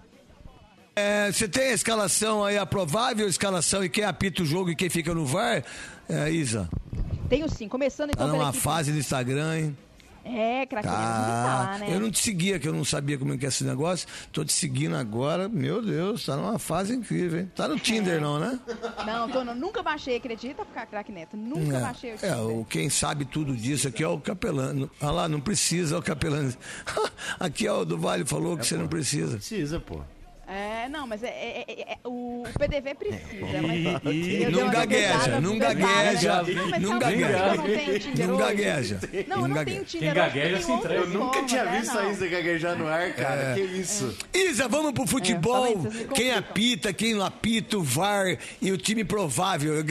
[0.95, 4.77] É, você tem a escalação aí, a provável escalação e quem apita o jogo e
[4.77, 5.65] quem fica no VAR,
[6.09, 6.69] é, Isa?
[7.29, 9.79] Tenho sim, começando então Tá numa fase do Instagram, hein?
[10.25, 10.93] É, craque, tá.
[10.93, 11.95] lá, né?
[11.95, 14.07] eu não te seguia, que eu não sabia como é que é esse negócio.
[14.31, 17.53] Tô te seguindo agora, meu Deus, tá numa fase incrível, hein?
[17.55, 18.59] Tá no Tinder, não, né?
[19.07, 21.37] Não, tô, não, nunca baixei, acredita, craque Neto?
[21.37, 22.39] Nunca É, baixei o é, Tinder.
[22.39, 24.91] o, quem sabe tudo disso aqui é o capelano.
[25.01, 26.55] Ah lá, não precisa, é o capelano.
[27.41, 29.37] aqui é o do Vale falou que você não precisa.
[29.37, 30.01] Precisa, pô.
[30.53, 33.63] É, não, mas é, é- é- é- o PDV precisa.
[33.63, 36.43] mas- Ih, Eu dei não gagueja, não gagueja?
[36.71, 37.55] Mas não gagueja.
[38.27, 39.01] não gagueja.
[39.29, 41.01] Não, eu Não tenho Tinder Quem gagueja tem se entrega.
[41.03, 41.79] Eu nunca tinha né?
[41.81, 43.53] visto a Isa gaguejar no ar, cara.
[43.53, 43.55] É.
[43.55, 44.17] Que isso?
[44.35, 45.67] Isa, vamos pro futebol.
[45.67, 49.75] É, quem apita, quem não apita, o VAR e o time provável.
[49.79, 49.83] É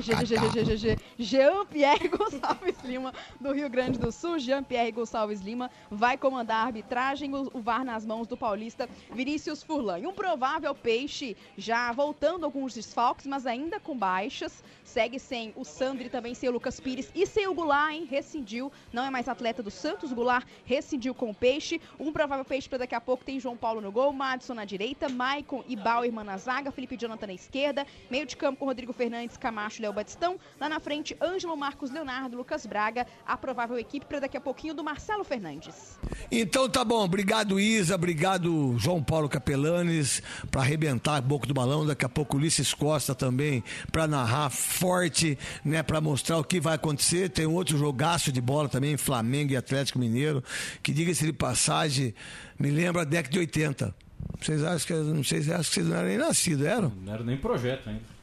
[0.00, 4.38] G- G- G- G- G- G- Jean-Pierre Gonçalves Lima, do Rio Grande do Sul.
[4.38, 9.62] Jean-Pierre Gonçalves Lima vai comandar a arbitragem, o, o VAR nas mãos do paulista Vinícius
[9.62, 10.06] Furlan.
[10.06, 14.62] Um provável peixe já voltando alguns desfalques, mas ainda com baixas.
[14.84, 18.04] Segue sem o Sandro e também sem o Lucas Pires e sem o Goulart, hein?
[18.04, 20.12] Rescindiu, não é mais atleta do Santos.
[20.12, 21.80] Goulart rescindiu com o peixe.
[21.98, 25.08] Um provável peixe para daqui a pouco tem João Paulo no gol, Madison na direita,
[25.08, 29.38] Maicon e Bauerman na zaga, Felipe Jonathan na esquerda, meio de campo com Rodrigo Fernandes,
[29.38, 30.38] Camacho e Léo Batistão.
[30.60, 34.74] Lá na frente, Ângelo Marcos Leonardo, Lucas Braga, a provável equipe para daqui a pouquinho
[34.74, 35.98] do Marcelo Fernandes.
[36.30, 38.33] Então tá bom, obrigado Isa, obrigado
[38.78, 43.62] João Paulo Capelanes para arrebentar a boca do balão, daqui a pouco Ulisses Costa também
[43.90, 47.30] para narrar forte, né, para mostrar o que vai acontecer.
[47.30, 50.42] Tem outro jogaço de bola também, Flamengo e Atlético Mineiro,
[50.82, 52.14] que diga-se de passagem,
[52.58, 53.94] me lembra a década de 80.
[54.40, 56.92] Vocês acham que não sei se acham que vocês não eram nem nascidos, eram?
[57.04, 58.14] Não era nem projeto ainda.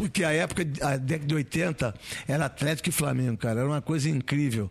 [0.00, 1.94] Porque a época, a década de 80,
[2.26, 3.60] era Atlético e Flamengo, cara.
[3.60, 4.70] Era uma coisa incrível.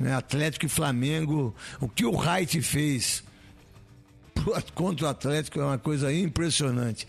[0.00, 0.12] Né?
[0.12, 1.54] Atlético e Flamengo.
[1.80, 3.22] O que o Wright fez
[4.74, 7.06] contra o Atlético é uma coisa impressionante.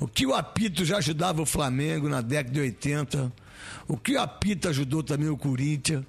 [0.00, 3.32] O que o apito já ajudava o Flamengo na década de 80.
[3.88, 6.04] O que o apito ajudou também o Corinthians.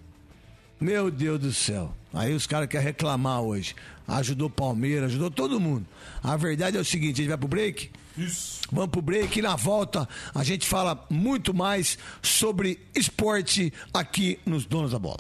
[0.80, 1.96] Meu Deus do céu.
[2.14, 3.76] Aí os caras querem reclamar hoje.
[4.08, 5.86] Ajudou o Palmeiras, ajudou todo mundo.
[6.22, 7.90] A verdade é o seguinte: a gente vai pro break?
[8.18, 8.62] Isso.
[8.72, 14.66] Vamos pro break e na volta a gente fala muito mais sobre esporte aqui nos
[14.66, 15.20] Donos da Bola.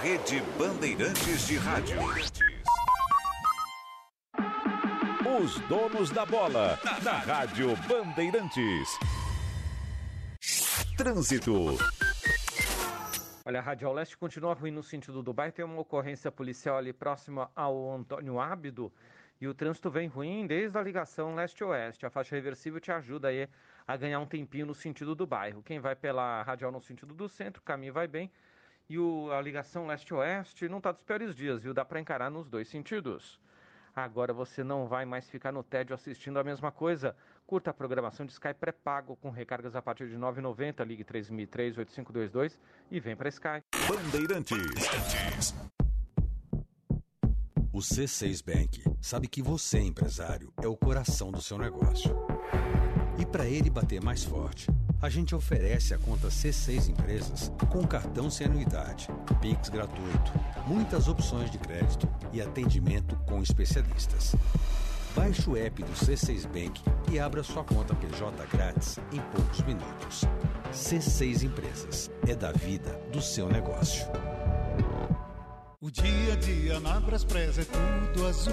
[0.00, 1.98] Rede Bandeirantes de Rádio.
[5.42, 6.78] Os donos da bola.
[7.02, 8.88] Na Rádio Bandeirantes.
[10.96, 11.76] Trânsito.
[13.44, 15.52] Olha, a Radial Leste continua ruim no sentido do bairro.
[15.52, 18.92] Tem uma ocorrência policial ali próxima ao Antônio Ábido.
[19.40, 22.04] E o trânsito vem ruim desde a ligação leste-oeste.
[22.04, 23.48] A faixa reversível te ajuda aí
[23.88, 25.62] a ganhar um tempinho no sentido do bairro.
[25.62, 28.30] Quem vai pela Radial no sentido do centro, o caminho vai bem.
[28.86, 31.72] E o, a ligação leste-oeste não está dos piores dias, viu?
[31.72, 33.40] Dá para encarar nos dois sentidos.
[33.96, 37.16] Agora você não vai mais ficar no tédio assistindo a mesma coisa.
[37.46, 40.86] Curta a programação de Sky pré-pago com recargas a partir de R$ 9,90.
[40.86, 42.58] Ligue 3003-8522
[42.90, 43.64] e vem para Sky.
[43.88, 45.54] Bandeirantes.
[47.72, 52.27] O C6 Bank sabe que você, empresário, é o coração do seu negócio.
[53.18, 54.70] E para ele bater mais forte,
[55.02, 59.08] a gente oferece a conta C6 Empresas com cartão sem anuidade,
[59.40, 60.32] Pix gratuito,
[60.66, 64.36] muitas opções de crédito e atendimento com especialistas.
[65.16, 70.22] Baixe o app do C6 Bank e abra sua conta PJ grátis em poucos minutos.
[70.72, 74.06] C6 Empresas é da vida do seu negócio.
[75.80, 78.52] O dia a dia na Braspress é tudo azul.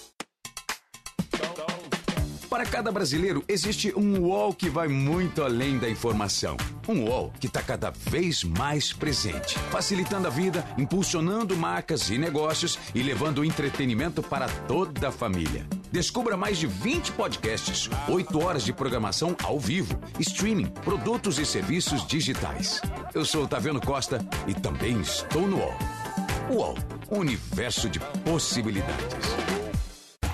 [2.61, 6.55] Para cada brasileiro, existe um UOL que vai muito além da informação.
[6.87, 12.77] Um UOL que está cada vez mais presente, facilitando a vida, impulsionando marcas e negócios
[12.93, 15.65] e levando entretenimento para toda a família.
[15.91, 22.05] Descubra mais de 20 podcasts, 8 horas de programação ao vivo, streaming, produtos e serviços
[22.05, 22.79] digitais.
[23.11, 25.77] Eu sou o Taviano Costa e também estou no UOL.
[26.51, 26.75] UOL,
[27.09, 29.60] universo de possibilidades.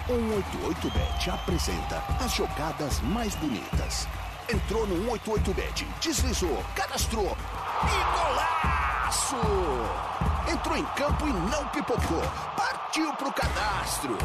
[0.08, 4.08] 188bet apresenta as jogadas mais bonitas.
[4.49, 7.36] Entrou no 188bet, deslizou, cadastrou
[7.84, 9.36] e golaço!
[10.49, 12.22] Entrou em campo e não pipocou,
[12.55, 14.18] partiu pro cadastro.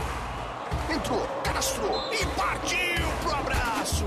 [0.89, 4.05] Entrou, cadastrou e partiu pro abraço!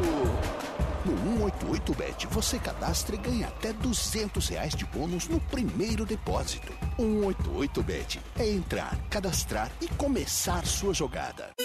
[1.04, 6.72] No 188bet você cadastra e ganha até 200 reais de bônus no primeiro depósito.
[6.98, 11.65] 188bet é entrar, cadastrar e começar sua jogada.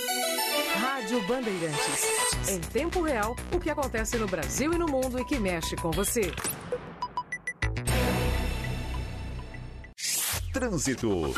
[0.78, 2.48] Rádio Bandeirantes.
[2.48, 5.90] Em tempo real, o que acontece no Brasil e no mundo e que mexe com
[5.90, 6.32] você.
[10.52, 11.34] Trânsito.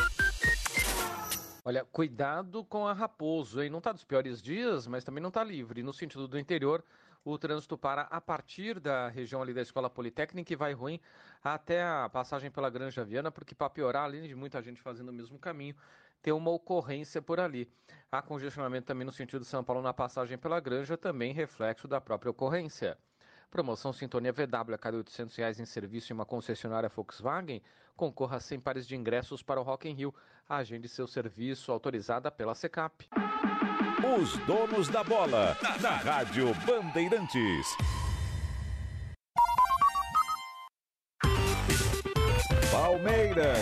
[1.65, 3.71] Olha, cuidado com a Raposo, hein?
[3.71, 5.83] Não está dos piores dias, mas também não está livre.
[5.83, 6.85] No sentido do interior,
[7.25, 11.01] o trânsito para a partir da região ali da Escola Politécnica e vai ruim
[11.43, 15.13] até a passagem pela Granja Viana, porque para piorar, além de muita gente fazendo o
[15.13, 15.75] mesmo caminho,
[16.23, 17.69] tem uma ocorrência por ali.
[18.11, 22.01] Há congestionamento também no sentido de São Paulo na passagem pela Granja, também reflexo da
[22.01, 22.97] própria ocorrência.
[23.51, 27.63] Promoção Sintonia VW a cada 800 reais em serviço em uma concessionária Volkswagen.
[27.95, 30.15] Concorra a 100 pares de ingressos para o Rock in Rio.
[30.49, 33.07] Agende seu serviço autorizada pela Secap.
[34.19, 37.67] Os donos da bola, na Rádio Bandeirantes.
[42.71, 43.59] Palmeiras.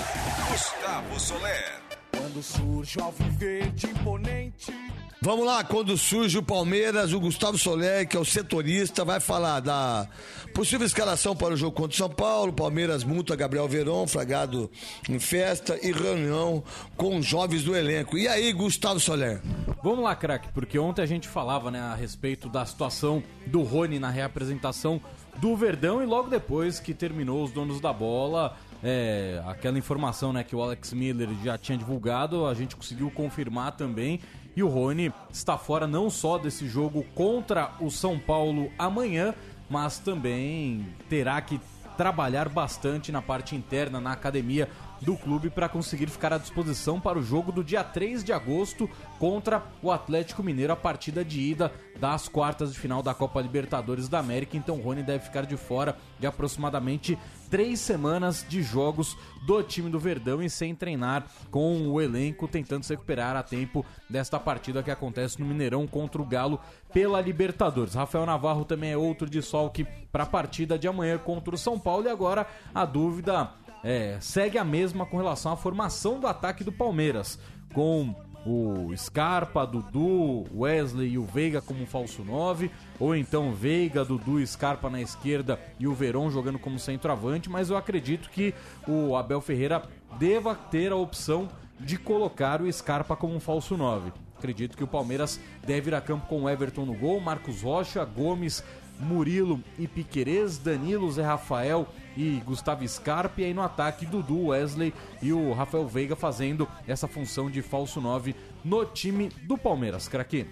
[0.50, 1.89] Gustavo Soler.
[2.30, 4.72] Quando surge o alviverde imponente.
[5.20, 9.58] Vamos lá, quando surge o Palmeiras, o Gustavo Soler, que é o setorista, vai falar
[9.58, 10.06] da
[10.54, 14.70] possível escalação para o jogo contra o São Paulo, Palmeiras multa Gabriel Verón, fragado
[15.08, 16.62] em festa e reunião
[16.96, 18.16] com os jovens do elenco.
[18.16, 19.42] E aí, Gustavo Soler?
[19.82, 23.98] Vamos lá, craque, porque ontem a gente falava né, a respeito da situação do Rony
[23.98, 25.00] na reapresentação
[25.38, 30.42] do Verdão e logo depois que terminou os donos da bola, é, aquela informação né,
[30.42, 34.20] que o Alex Miller já tinha divulgado, a gente conseguiu confirmar também.
[34.56, 39.34] E o Rony está fora não só desse jogo contra o São Paulo amanhã,
[39.68, 41.60] mas também terá que
[41.96, 44.68] trabalhar bastante na parte interna, na academia
[45.00, 48.88] do clube para conseguir ficar à disposição para o jogo do dia 3 de agosto
[49.18, 54.08] contra o Atlético Mineiro, a partida de ida das quartas de final da Copa Libertadores
[54.08, 54.56] da América.
[54.56, 57.18] Então o Rony deve ficar de fora de aproximadamente
[57.50, 62.84] três semanas de jogos do time do Verdão e sem treinar com o elenco, tentando
[62.84, 66.60] se recuperar a tempo desta partida que acontece no Mineirão contra o Galo
[66.92, 67.94] pela Libertadores.
[67.94, 72.06] Rafael Navarro também é outro desfalque para a partida de amanhã contra o São Paulo
[72.06, 73.50] e agora a dúvida
[73.82, 77.38] é, segue a mesma com relação à formação do ataque do Palmeiras,
[77.72, 78.14] com
[78.44, 84.88] o Scarpa, Dudu, Wesley e o Veiga como falso 9, ou então Veiga, Dudu, Scarpa
[84.88, 88.54] na esquerda e o Verón jogando como centroavante, mas eu acredito que
[88.88, 89.82] o Abel Ferreira
[90.18, 94.12] deva ter a opção de colocar o Scarpa como um falso 9.
[94.38, 98.02] Acredito que o Palmeiras deve ir a campo com o Everton no gol, Marcos Rocha,
[98.04, 98.64] Gomes,
[99.00, 103.40] Murilo e Piquerez, Danilo, Zé Rafael e Gustavo Scarpa.
[103.40, 104.92] E aí no ataque, Dudu, Wesley
[105.22, 108.34] e o Rafael Veiga fazendo essa função de falso 9
[108.64, 110.46] no time do Palmeiras, craque.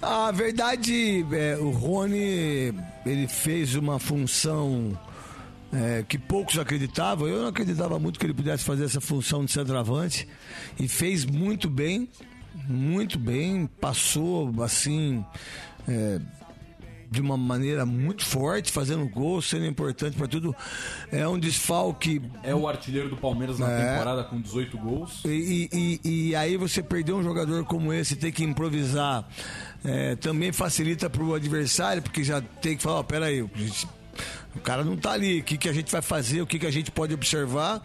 [0.00, 2.74] A verdade, é, o Rony,
[3.04, 4.98] ele fez uma função
[5.72, 7.28] é, que poucos acreditavam.
[7.28, 10.26] Eu não acreditava muito que ele pudesse fazer essa função de centroavante
[10.78, 12.08] e fez muito bem,
[12.66, 13.66] muito bem.
[13.80, 15.24] Passou assim.
[15.86, 16.20] é,
[17.10, 20.54] de uma maneira muito forte, fazendo gol, sendo importante para tudo.
[21.10, 22.22] É um desfalque.
[22.42, 23.92] É o artilheiro do Palmeiras na É.
[23.92, 25.22] temporada com 18 gols.
[25.24, 29.28] E, e- e aí você perder um jogador como esse, ter que improvisar,
[29.84, 33.44] é, também facilita para o adversário, porque já tem que falar, ó, peraí,
[34.54, 36.66] o cara não tá ali, o que, que a gente vai fazer, o que, que
[36.66, 37.82] a gente pode observar.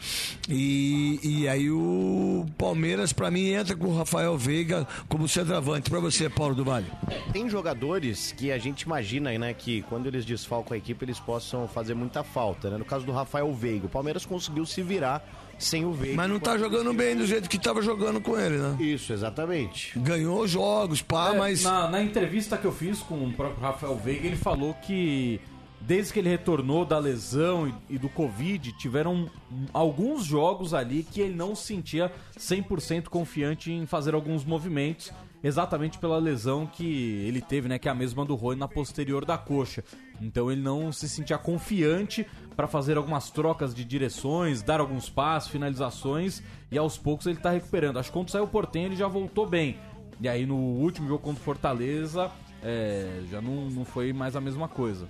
[0.50, 5.90] E, e aí o Palmeiras, para mim, entra com o Rafael Veiga como centroavante.
[5.90, 6.88] Para você, Paulo do Vale.
[7.32, 11.68] Tem jogadores que a gente imagina, né, que quando eles desfalcam a equipe, eles possam
[11.68, 12.78] fazer muita falta, né?
[12.78, 15.24] No caso do Rafael Veiga, o Palmeiras conseguiu se virar
[15.58, 16.18] sem o Veiga.
[16.18, 18.76] Mas não tá jogando bem do jeito que tava jogando com ele, né?
[18.80, 19.98] Isso, exatamente.
[19.98, 21.64] Ganhou jogos, pá, É, mas.
[21.64, 25.40] na, na entrevista que eu fiz com o próprio Rafael Veiga, ele falou que
[25.86, 29.30] desde que ele retornou da lesão e, do Covid, tiveram
[29.72, 35.12] alguns jogos ali que ele não se sentia 100% confiante em fazer alguns movimentos,
[35.44, 39.26] exatamente pela lesão que ele teve, né, que é a mesma do Rony na posterior
[39.26, 39.84] da coxa.
[40.20, 42.26] Então ele não se sentia confiante
[42.56, 47.52] para fazer algumas trocas de direções, dar alguns passos, finalizações, e aos poucos ele tá
[47.52, 48.00] recuperando.
[48.00, 49.78] Acho que quando saiu o Portenho ele já voltou bem.
[50.20, 52.32] E aí no último jogo contra o Fortaleza,
[52.64, 55.08] é, já não, não foi mais a mesma coisa.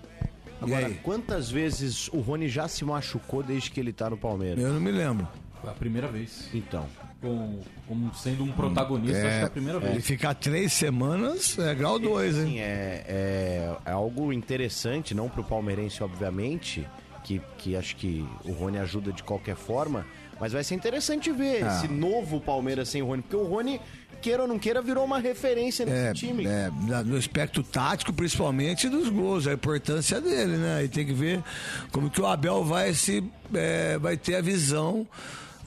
[0.61, 4.63] Agora, quantas vezes o Rony já se machucou desde que ele tá no Palmeiras?
[4.63, 5.27] Eu não me lembro.
[5.61, 6.49] Foi a primeira vez.
[6.53, 6.85] Então.
[7.21, 10.05] Com, como sendo um protagonista, acho que é a primeira Ele vez.
[10.05, 12.43] ficar três semanas é grau 2, hein?
[12.45, 16.87] Sim, é, é, é algo interessante, não pro palmeirense, obviamente,
[17.23, 20.05] que, que acho que o Rony ajuda de qualquer forma,
[20.39, 21.77] mas vai ser interessante ver Ah.
[21.77, 23.81] esse novo Palmeiras sem o Rony, porque o Rony,
[24.15, 26.45] queira ou não queira, virou uma referência nesse É, time.
[26.45, 26.71] é,
[27.05, 30.83] no aspecto tático, principalmente dos gols, a importância dele, né?
[30.83, 31.43] E tem que ver
[31.91, 35.07] como que o Abel vai se é, vai ter a visão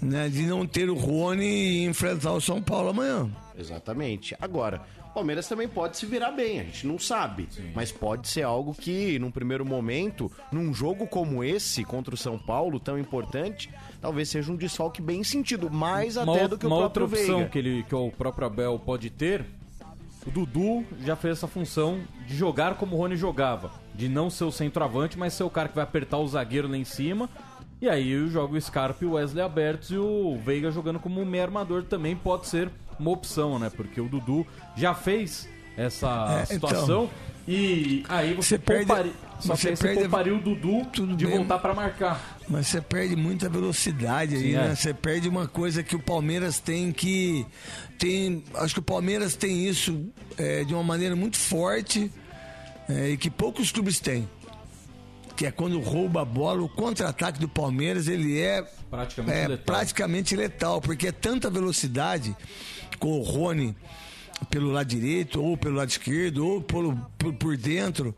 [0.01, 3.28] né, de não ter o Rony e enfrentar o São Paulo amanhã.
[3.59, 4.36] Exatamente.
[4.40, 4.80] Agora,
[5.18, 7.48] Palmeiras também pode se virar bem, a gente não sabe.
[7.74, 12.38] Mas pode ser algo que, num primeiro momento, num jogo como esse, contra o São
[12.38, 13.68] Paulo, tão importante,
[14.00, 17.18] talvez seja um desfalque bem sentido, mais Uma, até do que o uma próprio outra
[17.18, 17.50] opção Veiga.
[17.50, 19.44] que, ele, que o próprio Abel pode ter,
[20.24, 23.72] o Dudu já fez essa função de jogar como o Rony jogava.
[23.96, 26.76] De não ser o centroavante, mas ser o cara que vai apertar o zagueiro lá
[26.76, 27.28] em cima.
[27.80, 31.24] E aí eu jogo o Scarpa e o Wesley abertos e o Veiga jogando como
[31.26, 33.70] meio armador também pode ser uma opção, né?
[33.74, 34.46] Porque o Dudu
[34.76, 36.68] já fez essa É, então.
[36.68, 37.11] situação.
[37.46, 38.62] E aí você, Você
[39.40, 40.86] só você que aí você perde- o Dudu
[41.16, 42.38] de bem, voltar pra marcar.
[42.49, 44.72] Mas você perde muita velocidade aí, Sim, né?
[44.72, 44.74] é.
[44.74, 47.46] Você perde uma coisa que o Palmeiras tem que.
[47.99, 52.12] tem Acho que o Palmeiras tem isso é, de uma maneira muito forte
[52.88, 54.28] é, e que poucos clubes têm.
[55.36, 59.64] Que é quando rouba a bola, o contra-ataque do Palmeiras, ele é Praticamente é, letal.
[59.64, 62.36] praticamente letal, porque é tanta velocidade
[62.99, 63.74] com o Rony
[64.51, 68.14] pelo lado direito, ou pelo lado esquerdo, ou pelo, por, por dentro,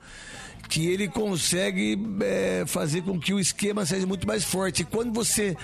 [0.68, 4.82] que ele consegue é, fazer com que o esquema seja muito mais forte.
[4.82, 5.56] E quando você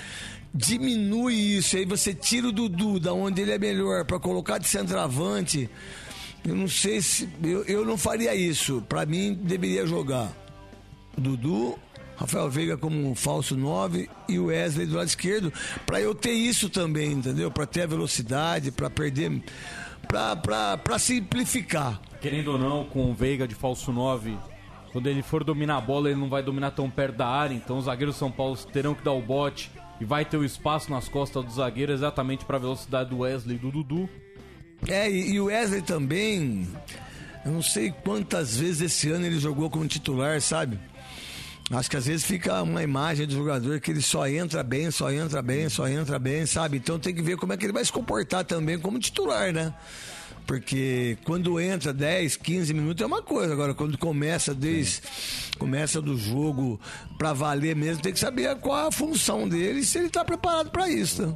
[0.53, 4.67] diminui isso, aí você tira o Dudu da onde ele é melhor para colocar de
[4.67, 5.69] centroavante,
[6.45, 7.29] eu não sei se.
[7.43, 8.83] Eu, eu não faria isso.
[8.89, 10.33] Para mim, deveria jogar
[11.19, 11.79] Dudu,
[12.17, 15.53] Rafael Veiga como um falso 9 e o Wesley do lado esquerdo,
[15.85, 17.51] para eu ter isso também, entendeu?
[17.51, 19.43] Para ter a velocidade, para perder.
[20.09, 22.01] para simplificar.
[22.21, 24.37] Querendo ou não, com o Veiga de falso 9,
[24.93, 27.77] quando ele for dominar a bola, ele não vai dominar tão perto da área, então
[27.77, 30.91] os zagueiros do São Paulo terão que dar o bote e vai ter o espaço
[30.91, 34.09] nas costas do zagueiro exatamente para a velocidade do Wesley e do Dudu.
[34.89, 36.67] É, e, e o Wesley também,
[37.45, 40.79] eu não sei quantas vezes esse ano ele jogou como titular, sabe?
[41.71, 45.11] Acho que às vezes fica uma imagem do jogador que ele só entra bem, só
[45.11, 46.77] entra bem, só entra bem, sabe?
[46.77, 49.75] Então tem que ver como é que ele vai se comportar também como titular, né?
[50.47, 55.03] Porque quando entra 10, 15 minutos é uma coisa, agora quando começa desde
[55.59, 56.81] começa do jogo
[57.19, 60.71] pra valer mesmo, tem que saber qual a função dele e se ele tá preparado
[60.71, 61.27] pra isso.
[61.27, 61.35] Né?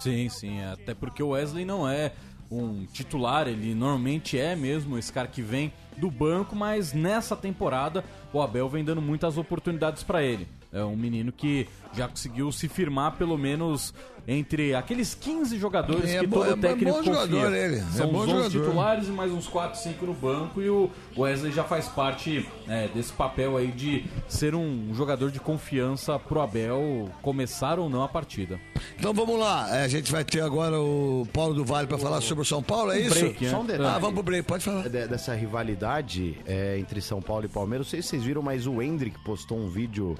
[0.00, 2.12] Sim, sim, até porque o Wesley não é
[2.50, 8.04] um titular, ele normalmente é mesmo esse cara que vem do banco, mas nessa temporada
[8.32, 10.48] o Abel vem dando muitas oportunidades para ele.
[10.70, 13.94] É um menino que já conseguiu se firmar pelo menos
[14.30, 17.14] entre aqueles 15 jogadores É que bom- todo é bom técnico confia.
[17.14, 18.50] jogador ele, é São bom os 11 jogador.
[18.66, 22.86] titulares e mais uns 4, 5 no banco e o Wesley já faz parte é,
[22.88, 28.08] desse papel aí de ser um jogador de confiança pro Abel começar ou não a
[28.08, 28.60] partida.
[28.98, 32.20] Então vamos lá, é, a gente vai ter agora o Paulo do Vale para falar
[32.20, 33.18] sobre o São Paulo, é Um isso?
[33.20, 33.50] break, né?
[33.50, 33.88] Só um detalhe.
[33.88, 34.82] Ah, vamos pro break, pode falar.
[34.86, 37.86] De- dessa rivalidade é, entre São Paulo e Palmeiras.
[37.86, 40.16] Não sei se vocês viram, mas o Hendrick postou um vídeo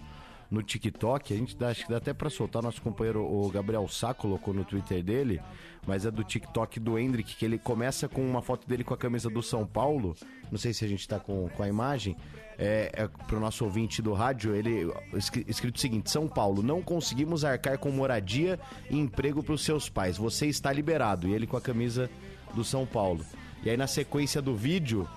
[0.50, 1.32] no TikTok.
[1.32, 2.62] A gente dá, acho que dá até pra soltar.
[2.62, 5.40] Nosso companheiro, o Gabriel Sá, colocou no Twitter dele.
[5.86, 8.96] Mas é do TikTok do Hendrick, que ele começa com uma foto dele com a
[8.96, 10.14] camisa do São Paulo.
[10.50, 12.16] Não sei se a gente tá com, com a imagem.
[12.58, 16.82] É, é pro nosso ouvinte do rádio, ele escri- escrito o seguinte: São Paulo, não
[16.82, 18.58] conseguimos arcar com moradia
[18.90, 20.18] e emprego pros seus pais.
[20.18, 21.28] Você está liberado.
[21.28, 22.10] E ele com a camisa
[22.54, 23.24] do São Paulo.
[23.62, 25.08] E aí na sequência do vídeo,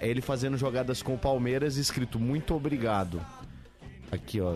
[0.00, 3.20] é ele fazendo jogadas com o Palmeiras, escrito muito obrigado.
[4.10, 4.54] Aqui, ó.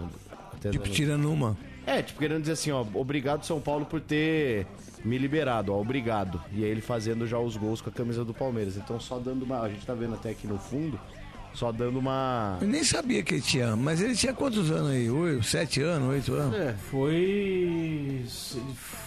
[0.53, 1.57] até Tipo, dando- tirando uma.
[1.86, 4.66] É, tipo, querendo dizer assim, ó, obrigado São Paulo por ter
[5.05, 6.40] me liberado, ó, obrigado.
[6.53, 8.76] E aí ele fazendo já os gols com a camisa do Palmeiras.
[8.76, 9.61] Então só dando uma.
[9.62, 11.01] A gente tá vendo até aqui no fundo,
[11.55, 12.59] só dando uma.
[12.61, 15.11] Eu nem sabia que ele tinha, mas ele tinha quantos anos aí?
[15.11, 16.55] Oito, sete anos, oito anos?
[16.55, 17.14] É, foi.
[17.14, 18.26] Ele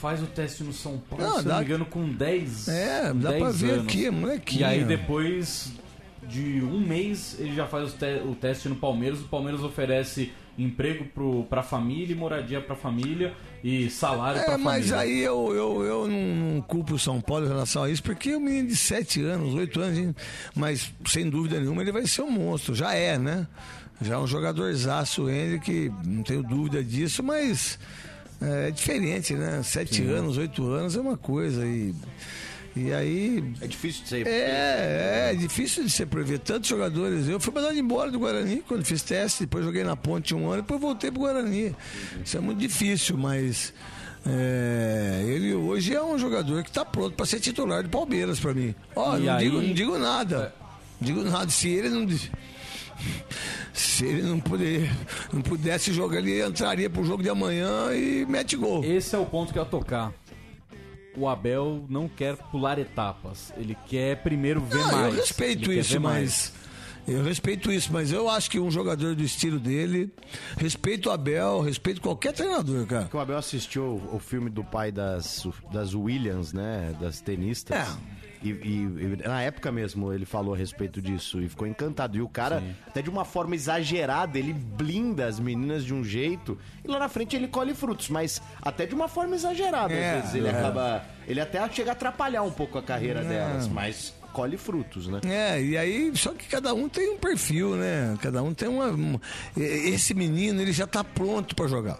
[0.02, 2.68] faz o teste no São Paulo, Não, se dá- não me engano, com 10.
[2.68, 3.86] É, dá 10 pra ver anos.
[3.86, 4.62] aqui, molequinho.
[4.62, 5.72] E aí depois
[6.28, 9.20] de um mês ele já faz o, te- o teste no Palmeiras.
[9.22, 15.00] O Palmeiras oferece emprego pro, pra família, moradia pra família e salário É, mas família.
[15.00, 18.36] aí eu, eu, eu não, não culpo o São Paulo em relação a isso, porque
[18.36, 20.16] o menino de 7 anos, 8 anos,
[20.56, 23.48] mas sem dúvida nenhuma ele vai ser um monstro, já é, né?
[24.02, 27.80] Já é um jogadorzaço ele, que não tenho dúvida disso, mas
[28.40, 29.64] é, diferente, né?
[29.64, 30.08] 7 Sim.
[30.10, 31.96] anos, 8 anos é uma coisa e.
[32.76, 33.44] E aí.
[33.62, 34.28] É difícil de ser.
[34.28, 36.40] É, é difícil de ser prever.
[36.40, 37.28] Tantos jogadores.
[37.28, 40.64] Eu fui mandado embora do Guarani quando fiz teste, depois joguei na ponte um ano,
[40.64, 41.76] depois voltei pro Guarani.
[42.26, 43.72] Isso é muito difícil, mas.
[44.26, 48.54] é, ele hoje é um jogador que está pronto para ser titular do Palmeiras para
[48.54, 48.74] mim.
[48.96, 50.54] Ó, não, aí- digo, não digo nada.
[51.00, 51.50] Não digo nada.
[51.52, 52.08] Se ele não.
[53.74, 54.90] Se ele não, puder,
[55.32, 58.84] não pudesse jogar, ele entraria pro jogo de amanhã e mete gol.
[58.84, 60.14] Esse é o ponto que eu ia tocar.
[61.16, 63.54] O Abel não quer pular etapas.
[63.56, 65.14] Ele quer primeiro ver Não, mais.
[65.14, 66.54] eu respeito Ele isso, mas.
[67.06, 70.10] Eu respeito isso, mas eu acho que um jogador do estilo dele,
[70.58, 73.06] respeito o Abel, respeito qualquer treinador, cara.
[73.06, 76.96] Que o Abel assistiu o, o filme do pai das, das Williams, né?
[77.02, 77.76] Das tenistas.
[77.78, 77.86] É.
[78.44, 82.18] E, e- e na época mesmo ele falou a respeito disso e ficou encantado.
[82.18, 86.58] E o cara, até de uma forma exagerada, ele blinda as meninas de um jeito
[86.84, 89.94] e lá na frente ele colhe frutos, mas até de uma forma exagerada.
[89.94, 90.52] É, às vezes ele é.
[90.52, 91.06] acaba.
[91.28, 93.24] Ele até chega a atrapalhar um pouco a carreira É.
[93.24, 95.22] delas, mas colhe frutos, né?
[95.26, 98.18] É, e aí, só que cada um tem um perfil, né?
[98.22, 98.88] Cada um tem uma.
[98.88, 99.20] um-
[99.56, 102.00] Esse menino, ele já tá pronto pra jogar.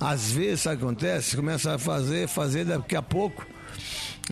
[0.00, 1.34] Às vezes, sabe o que acontece?
[1.36, 3.44] Começa a fazer, fazer daqui a pouco.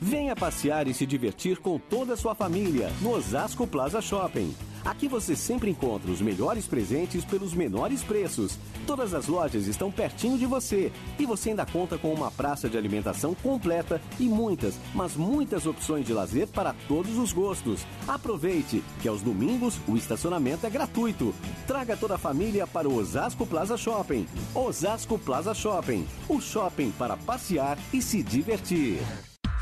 [0.00, 4.54] Venha passear e se divertir com toda a sua família no Osasco Plaza Shopping.
[4.84, 8.58] Aqui você sempre encontra os melhores presentes pelos menores preços.
[8.86, 12.78] Todas as lojas estão pertinho de você e você ainda conta com uma praça de
[12.78, 17.84] alimentação completa e muitas, mas muitas opções de lazer para todos os gostos.
[18.06, 21.34] Aproveite que aos domingos o estacionamento é gratuito.
[21.66, 24.26] Traga toda a família para o Osasco Plaza Shopping.
[24.54, 29.00] Osasco Plaza Shopping, o shopping para passear e se divertir.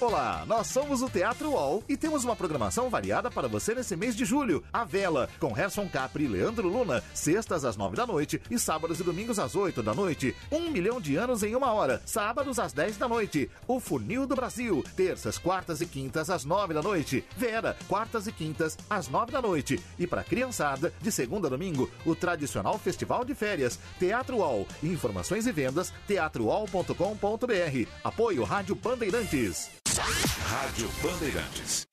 [0.00, 4.14] Olá, nós somos o Teatro UOL e temos uma programação variada para você nesse mês
[4.14, 4.62] de julho.
[4.72, 9.00] A Vela, com Gerson Capri e Leandro Luna, sextas às nove da noite e sábados
[9.00, 10.36] e domingos às oito da noite.
[10.52, 13.50] Um milhão de anos em uma hora, sábados às dez da noite.
[13.66, 17.24] O Funil do Brasil, terças, quartas e quintas às nove da noite.
[17.36, 19.82] Vera, quartas e quintas às nove da noite.
[19.98, 23.80] E para criançada, de segunda a domingo, o tradicional Festival de Férias.
[23.98, 24.64] Teatro UOL.
[24.80, 27.88] Informações e vendas, teatrouol.com.br.
[28.04, 29.87] Apoio Rádio Bandeirantes.
[29.98, 31.88] Rádio Bandeirantes.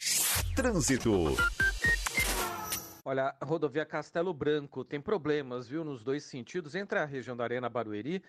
[0.56, 1.36] Trânsito.
[3.04, 7.44] Olha, a rodovia Castelo Branco tem problemas, viu, nos dois sentidos, entre a região da
[7.44, 8.24] Arena Barueri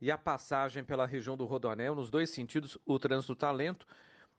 [0.00, 1.94] e a passagem pela região do Rodoanel.
[1.94, 3.86] Nos dois sentidos, o trânsito está lento.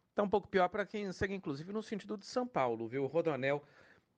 [0.09, 3.05] Está um pouco pior para quem segue, inclusive, no sentido de São Paulo, viu?
[3.05, 3.63] O Rodoanel,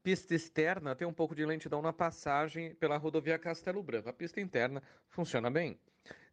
[0.02, 4.10] pista externa, tem um pouco de lentidão na passagem pela rodovia Castelo Branco.
[4.10, 5.78] A pista interna funciona bem.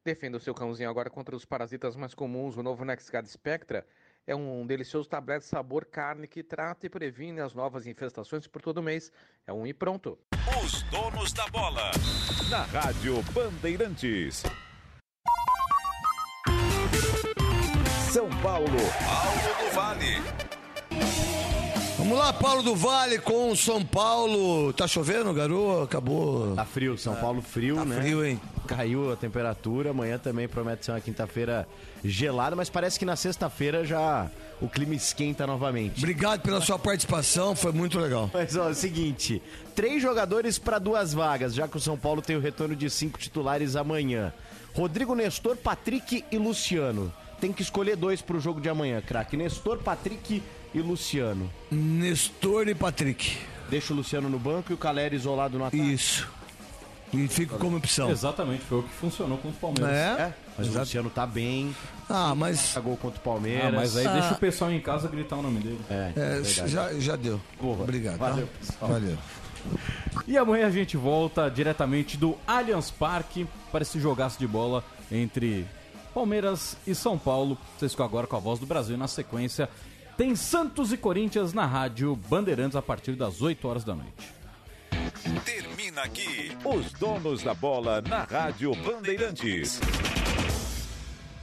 [0.02, 2.56] Defenda o seu cãozinho agora contra os parasitas mais comuns.
[2.56, 3.86] O novo NexGard Spectra
[4.26, 8.82] é um delicioso tablete sabor carne que trata e previne as novas infestações por todo
[8.82, 9.12] mês.
[9.46, 10.18] É um e pronto.
[10.62, 11.90] Os donos da bola.
[12.50, 14.42] Na Rádio Bandeirantes.
[18.10, 18.66] São Paulo.
[18.66, 20.49] Paulo do Vale.
[22.00, 24.72] Vamos lá, Paulo do Vale com São Paulo.
[24.72, 25.82] Tá chovendo, garoto?
[25.82, 26.54] Acabou.
[26.56, 28.00] Tá frio, São Paulo frio, Tá né?
[28.00, 28.40] frio, hein?
[28.66, 31.68] Caiu a temperatura, amanhã também promete ser uma quinta-feira
[32.02, 34.30] gelada, mas parece que na sexta-feira já
[34.62, 35.98] o clima esquenta novamente.
[35.98, 38.30] Obrigado pela sua participação, foi muito legal.
[38.32, 39.42] Mas ó, é o seguinte,
[39.74, 43.18] três jogadores para duas vagas, já que o São Paulo tem o retorno de cinco
[43.18, 44.32] titulares amanhã.
[44.74, 47.12] Rodrigo Nestor, Patrick e Luciano.
[47.40, 49.36] Tem que escolher dois pro jogo de amanhã, craque.
[49.36, 50.42] Nestor, Patrick e
[50.78, 51.50] Luciano.
[51.70, 53.36] Nestor e Patrick.
[53.68, 55.82] Deixa o Luciano no banco e o Caleri isolado no ataque.
[55.92, 56.28] Isso.
[57.12, 58.08] E fica como opção.
[58.08, 59.90] Exatamente, foi o que funcionou com o Palmeiras.
[59.92, 60.34] É?
[60.56, 60.78] Mas o Exato.
[60.84, 61.74] Luciano tá bem.
[62.08, 62.72] Ah, mas.
[62.72, 63.66] Cagou contra o Palmeiras.
[63.66, 64.12] Ah, mas aí Ah.
[64.12, 65.80] deixa o pessoal em casa gritar o nome dele.
[65.90, 66.68] É, É, verdade.
[66.68, 67.40] já, já deu.
[67.58, 67.82] Porra.
[67.82, 68.18] Obrigado.
[68.18, 68.28] tá?
[68.30, 68.90] Valeu, pessoal.
[68.92, 69.18] Valeu.
[70.26, 75.66] E amanhã a gente volta diretamente do Allianz Parque para esse jogaço de bola entre
[76.14, 77.58] Palmeiras e São Paulo.
[77.76, 78.96] Vocês ficam agora com a voz do Brasil.
[78.96, 79.68] Na sequência,
[80.20, 84.30] tem Santos e Corinthians na rádio Bandeirantes a partir das 8 horas da noite.
[85.46, 86.52] Termina aqui.
[86.62, 89.80] Os donos da bola na Rádio Bandeirantes.